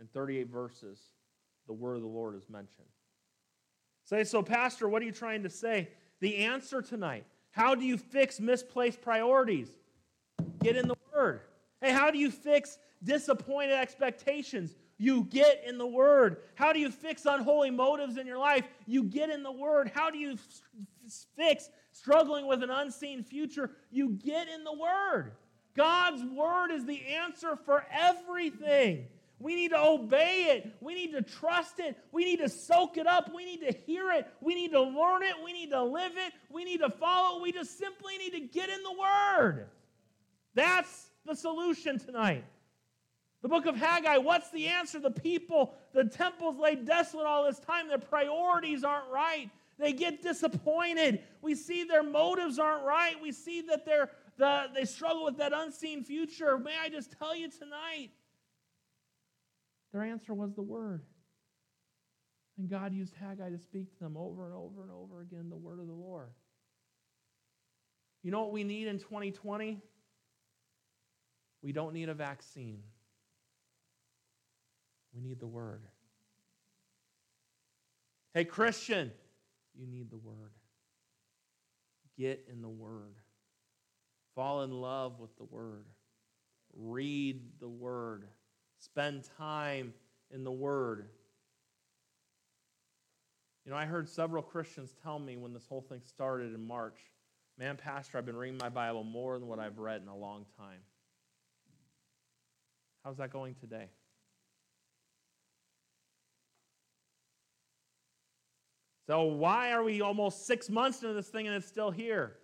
in 0.00 0.06
38 0.06 0.48
verses, 0.48 1.00
the 1.66 1.72
word 1.72 1.96
of 1.96 2.02
the 2.02 2.08
Lord 2.08 2.36
is 2.36 2.48
mentioned. 2.48 2.86
Say, 4.04 4.24
so, 4.24 4.42
Pastor, 4.42 4.88
what 4.88 5.02
are 5.02 5.04
you 5.04 5.12
trying 5.12 5.42
to 5.44 5.50
say? 5.50 5.88
The 6.20 6.38
answer 6.38 6.82
tonight 6.82 7.24
how 7.52 7.74
do 7.74 7.84
you 7.84 7.98
fix 7.98 8.40
misplaced 8.40 9.00
priorities? 9.02 9.68
Get 10.60 10.76
in 10.76 10.88
the 10.88 10.96
Word. 11.14 11.42
Hey, 11.80 11.92
how 11.92 12.10
do 12.10 12.18
you 12.18 12.30
fix 12.30 12.78
disappointed 13.04 13.74
expectations? 13.74 14.74
You 14.96 15.24
get 15.24 15.62
in 15.66 15.76
the 15.76 15.86
Word. 15.86 16.38
How 16.54 16.72
do 16.72 16.80
you 16.80 16.90
fix 16.90 17.26
unholy 17.26 17.70
motives 17.70 18.16
in 18.16 18.26
your 18.26 18.38
life? 18.38 18.66
You 18.86 19.04
get 19.04 19.28
in 19.28 19.42
the 19.42 19.52
Word. 19.52 19.92
How 19.94 20.10
do 20.10 20.16
you 20.16 20.38
fix 21.36 21.68
struggling 21.90 22.46
with 22.46 22.62
an 22.62 22.70
unseen 22.70 23.22
future? 23.22 23.72
You 23.90 24.10
get 24.10 24.48
in 24.48 24.64
the 24.64 24.72
Word. 24.72 25.32
God's 25.76 26.22
Word 26.24 26.70
is 26.70 26.84
the 26.84 27.00
answer 27.06 27.56
for 27.64 27.84
everything. 27.90 29.06
We 29.38 29.56
need 29.56 29.70
to 29.70 29.78
obey 29.78 30.56
it. 30.56 30.72
We 30.80 30.94
need 30.94 31.12
to 31.12 31.22
trust 31.22 31.80
it. 31.80 31.96
We 32.12 32.24
need 32.24 32.38
to 32.38 32.48
soak 32.48 32.96
it 32.96 33.06
up. 33.06 33.34
We 33.34 33.44
need 33.44 33.60
to 33.62 33.76
hear 33.86 34.12
it. 34.12 34.26
We 34.40 34.54
need 34.54 34.70
to 34.72 34.80
learn 34.80 35.22
it. 35.24 35.34
We 35.44 35.52
need 35.52 35.70
to 35.70 35.82
live 35.82 36.12
it. 36.16 36.32
We 36.48 36.64
need 36.64 36.78
to 36.78 36.90
follow 36.90 37.38
it. 37.38 37.42
We 37.42 37.52
just 37.52 37.76
simply 37.76 38.18
need 38.18 38.32
to 38.34 38.40
get 38.40 38.68
in 38.68 38.82
the 38.82 38.92
Word. 38.92 39.66
That's 40.54 41.10
the 41.26 41.34
solution 41.34 41.98
tonight. 41.98 42.44
The 43.42 43.48
book 43.48 43.66
of 43.66 43.74
Haggai, 43.74 44.18
what's 44.18 44.50
the 44.50 44.68
answer? 44.68 45.00
The 45.00 45.10
people, 45.10 45.74
the 45.92 46.04
temple's 46.04 46.58
laid 46.58 46.86
desolate 46.86 47.26
all 47.26 47.44
this 47.44 47.58
time. 47.58 47.88
Their 47.88 47.98
priorities 47.98 48.84
aren't 48.84 49.10
right. 49.10 49.50
They 49.78 49.92
get 49.92 50.22
disappointed. 50.22 51.20
We 51.40 51.56
see 51.56 51.82
their 51.82 52.04
motives 52.04 52.60
aren't 52.60 52.84
right. 52.84 53.20
We 53.20 53.32
see 53.32 53.62
that 53.62 53.84
they're, 53.84 54.10
the, 54.38 54.64
they 54.74 54.84
struggle 54.84 55.24
with 55.24 55.38
that 55.38 55.52
unseen 55.54 56.04
future. 56.04 56.58
May 56.58 56.74
I 56.80 56.88
just 56.88 57.14
tell 57.18 57.34
you 57.36 57.50
tonight? 57.50 58.10
Their 59.92 60.02
answer 60.02 60.32
was 60.34 60.54
the 60.54 60.62
word. 60.62 61.02
And 62.58 62.68
God 62.68 62.92
used 62.92 63.14
Haggai 63.14 63.50
to 63.50 63.58
speak 63.58 63.92
to 63.94 64.04
them 64.04 64.16
over 64.16 64.46
and 64.46 64.54
over 64.54 64.82
and 64.82 64.90
over 64.90 65.20
again 65.20 65.48
the 65.48 65.56
word 65.56 65.80
of 65.80 65.86
the 65.86 65.92
Lord. 65.92 66.30
You 68.22 68.30
know 68.30 68.40
what 68.42 68.52
we 68.52 68.64
need 68.64 68.86
in 68.86 68.98
2020? 68.98 69.80
We 71.62 71.72
don't 71.72 71.92
need 71.92 72.08
a 72.08 72.14
vaccine. 72.14 72.82
We 75.14 75.20
need 75.20 75.40
the 75.40 75.46
word. 75.46 75.82
Hey, 78.34 78.44
Christian, 78.44 79.12
you 79.74 79.86
need 79.86 80.10
the 80.10 80.16
word. 80.16 80.52
Get 82.18 82.46
in 82.50 82.62
the 82.62 82.68
word. 82.68 83.16
Fall 84.34 84.62
in 84.62 84.70
love 84.70 85.18
with 85.18 85.36
the 85.36 85.44
word. 85.44 85.86
Read 86.74 87.42
the 87.60 87.68
word. 87.68 88.26
Spend 88.78 89.22
time 89.38 89.94
in 90.32 90.44
the 90.44 90.50
Word. 90.50 91.08
You 93.64 93.70
know, 93.70 93.76
I 93.76 93.84
heard 93.84 94.08
several 94.08 94.42
Christians 94.42 94.92
tell 95.02 95.18
me 95.18 95.36
when 95.36 95.52
this 95.52 95.66
whole 95.68 95.82
thing 95.82 96.00
started 96.04 96.52
in 96.52 96.66
March, 96.66 96.98
man, 97.58 97.76
Pastor, 97.76 98.18
I've 98.18 98.26
been 98.26 98.36
reading 98.36 98.58
my 98.58 98.70
Bible 98.70 99.04
more 99.04 99.38
than 99.38 99.46
what 99.46 99.60
I've 99.60 99.78
read 99.78 100.02
in 100.02 100.08
a 100.08 100.16
long 100.16 100.46
time. 100.58 100.80
How's 103.04 103.18
that 103.18 103.30
going 103.30 103.54
today? 103.54 103.86
So, 109.06 109.24
why 109.24 109.72
are 109.72 109.82
we 109.82 110.00
almost 110.00 110.46
six 110.46 110.70
months 110.70 111.02
into 111.02 111.14
this 111.14 111.28
thing 111.28 111.46
and 111.46 111.54
it's 111.54 111.66
still 111.66 111.90
here? 111.90 112.38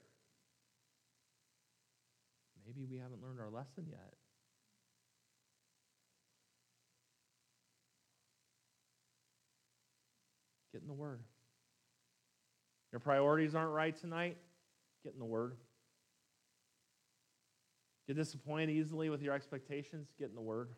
Maybe 2.79 2.95
we 2.95 2.99
haven't 2.99 3.23
learned 3.23 3.41
our 3.41 3.51
lesson 3.51 3.87
yet. 3.89 4.15
Get 10.73 10.83
in 10.83 10.87
the 10.87 10.95
Word. 10.95 11.21
Your 12.93 13.01
priorities 13.01 13.57
aren't 13.57 13.73
right 13.73 13.97
tonight? 13.97 14.37
Get 15.03 15.13
in 15.13 15.19
the 15.19 15.25
Word. 15.25 15.57
Get 18.07 18.17
disappointed 18.17 18.71
easily 18.71 19.11
with 19.11 19.23
your 19.23 19.35
expectations? 19.35 20.09
Get 20.17 20.29
in 20.29 20.37
the 20.37 20.41
Word. 20.41 20.71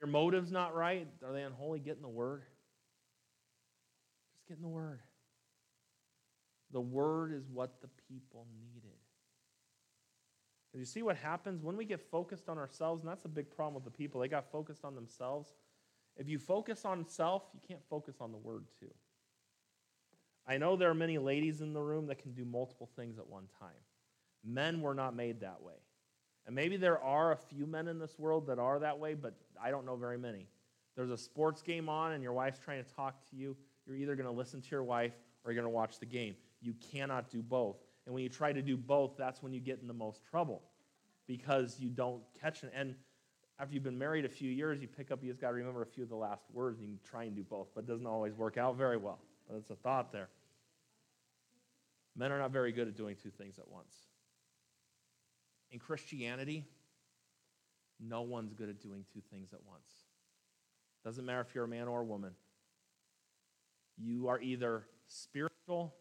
Your 0.00 0.08
motives 0.08 0.50
not 0.50 0.74
right? 0.74 1.06
Are 1.24 1.32
they 1.32 1.42
unholy? 1.42 1.78
Get 1.78 1.96
in 1.96 2.02
the 2.02 2.08
Word. 2.08 2.42
Just 4.34 4.48
get 4.48 4.56
in 4.56 4.62
the 4.62 4.68
Word. 4.68 5.00
The 6.72 6.80
Word 6.80 7.32
is 7.32 7.44
what 7.48 7.80
the 7.80 7.88
people 8.08 8.48
needed. 8.60 8.95
You 10.76 10.84
see 10.84 11.02
what 11.02 11.16
happens 11.16 11.62
when 11.62 11.76
we 11.76 11.86
get 11.86 12.00
focused 12.10 12.48
on 12.48 12.58
ourselves, 12.58 13.02
and 13.02 13.10
that's 13.10 13.24
a 13.24 13.28
big 13.28 13.50
problem 13.50 13.74
with 13.74 13.84
the 13.84 13.90
people. 13.90 14.20
They 14.20 14.28
got 14.28 14.50
focused 14.52 14.84
on 14.84 14.94
themselves. 14.94 15.54
If 16.18 16.28
you 16.28 16.38
focus 16.38 16.84
on 16.84 17.06
self, 17.08 17.44
you 17.54 17.60
can't 17.66 17.84
focus 17.88 18.16
on 18.20 18.30
the 18.30 18.38
word 18.38 18.64
too. 18.78 18.92
I 20.46 20.58
know 20.58 20.76
there 20.76 20.90
are 20.90 20.94
many 20.94 21.18
ladies 21.18 21.60
in 21.60 21.72
the 21.72 21.80
room 21.80 22.06
that 22.06 22.18
can 22.18 22.32
do 22.32 22.44
multiple 22.44 22.88
things 22.94 23.18
at 23.18 23.26
one 23.26 23.48
time. 23.58 23.70
Men 24.44 24.80
were 24.80 24.94
not 24.94 25.16
made 25.16 25.40
that 25.40 25.62
way. 25.62 25.74
And 26.46 26.54
maybe 26.54 26.76
there 26.76 27.02
are 27.02 27.32
a 27.32 27.36
few 27.36 27.66
men 27.66 27.88
in 27.88 27.98
this 27.98 28.18
world 28.18 28.46
that 28.46 28.58
are 28.58 28.78
that 28.78 28.98
way, 28.98 29.14
but 29.14 29.34
I 29.60 29.70
don't 29.70 29.84
know 29.84 29.96
very 29.96 30.18
many. 30.18 30.46
There's 30.94 31.10
a 31.10 31.18
sports 31.18 31.62
game 31.62 31.88
on 31.88 32.12
and 32.12 32.22
your 32.22 32.32
wife's 32.32 32.60
trying 32.60 32.84
to 32.84 32.94
talk 32.94 33.28
to 33.30 33.36
you. 33.36 33.56
You're 33.86 33.96
either 33.96 34.14
going 34.14 34.28
to 34.28 34.32
listen 34.32 34.60
to 34.60 34.68
your 34.70 34.84
wife 34.84 35.14
or 35.44 35.50
you're 35.52 35.60
going 35.60 35.72
to 35.72 35.76
watch 35.76 35.98
the 35.98 36.06
game. 36.06 36.36
You 36.60 36.74
cannot 36.92 37.28
do 37.28 37.42
both. 37.42 37.78
And 38.04 38.14
when 38.14 38.22
you 38.22 38.28
try 38.28 38.52
to 38.52 38.62
do 38.62 38.76
both, 38.76 39.16
that's 39.18 39.42
when 39.42 39.52
you 39.52 39.60
get 39.60 39.80
in 39.82 39.88
the 39.88 39.94
most 39.94 40.22
trouble 40.22 40.62
because 41.26 41.78
you 41.80 41.88
don't 41.88 42.22
catch 42.40 42.62
it. 42.62 42.72
And 42.74 42.94
after 43.58 43.74
you've 43.74 43.82
been 43.82 43.98
married 43.98 44.24
a 44.24 44.28
few 44.28 44.50
years, 44.50 44.80
you 44.80 44.88
pick 44.88 45.10
up, 45.10 45.22
you 45.22 45.30
just 45.30 45.40
got 45.40 45.48
to 45.48 45.54
remember 45.54 45.82
a 45.82 45.86
few 45.86 46.02
of 46.02 46.08
the 46.08 46.16
last 46.16 46.44
words, 46.52 46.80
and 46.80 46.90
you 46.90 46.98
try 47.08 47.24
and 47.24 47.34
do 47.34 47.42
both, 47.42 47.68
but 47.74 47.84
it 47.84 47.86
doesn't 47.86 48.06
always 48.06 48.34
work 48.34 48.58
out 48.58 48.76
very 48.76 48.96
well. 48.96 49.18
But 49.48 49.56
it's 49.56 49.70
a 49.70 49.76
thought 49.76 50.12
there. 50.12 50.28
Men 52.14 52.32
are 52.32 52.38
not 52.38 52.50
very 52.50 52.72
good 52.72 52.88
at 52.88 52.96
doing 52.96 53.16
two 53.22 53.30
things 53.30 53.58
at 53.58 53.68
once. 53.68 53.94
In 55.70 55.78
Christianity, 55.78 56.64
no 58.00 58.22
one's 58.22 58.52
good 58.52 58.68
at 58.68 58.80
doing 58.80 59.04
two 59.12 59.20
things 59.30 59.52
at 59.52 59.60
once. 59.66 59.88
Doesn't 61.04 61.24
matter 61.24 61.40
if 61.40 61.54
you're 61.54 61.64
a 61.64 61.68
man 61.68 61.88
or 61.88 62.00
a 62.00 62.04
woman. 62.04 62.32
You 63.96 64.28
are 64.28 64.40
either 64.40 64.84
spiritual 65.08 65.94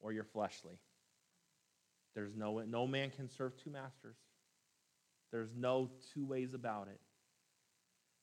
or 0.00 0.12
you're 0.12 0.24
fleshly. 0.24 0.78
There's 2.14 2.34
no, 2.34 2.60
no 2.60 2.86
man 2.86 3.10
can 3.10 3.28
serve 3.28 3.56
two 3.56 3.70
masters. 3.70 4.16
There's 5.32 5.54
no 5.56 5.90
two 6.14 6.24
ways 6.24 6.54
about 6.54 6.88
it. 6.88 7.00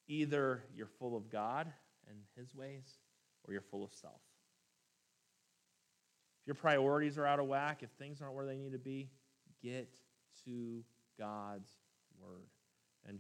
Either 0.08 0.64
you're 0.76 0.90
full 1.00 1.16
of 1.16 1.30
God 1.30 1.72
and 2.10 2.18
His 2.38 2.54
ways, 2.56 2.98
or 3.44 3.54
you're 3.54 3.62
full 3.62 3.84
of 3.84 3.94
self. 3.94 4.22
If 6.42 6.48
your 6.48 6.56
priorities 6.56 7.18
are 7.18 7.26
out 7.26 7.40
of 7.40 7.48
whack, 7.48 7.84
if 7.84 7.90
things 7.92 8.22
aren't 8.22 8.36
where 8.36 8.46
they 8.46 8.58
need 8.58 8.74
to 8.74 8.80
be, 8.80 9.10
get 9.62 9.90
to 10.46 10.84
God's 11.18 11.70
word. 12.20 12.50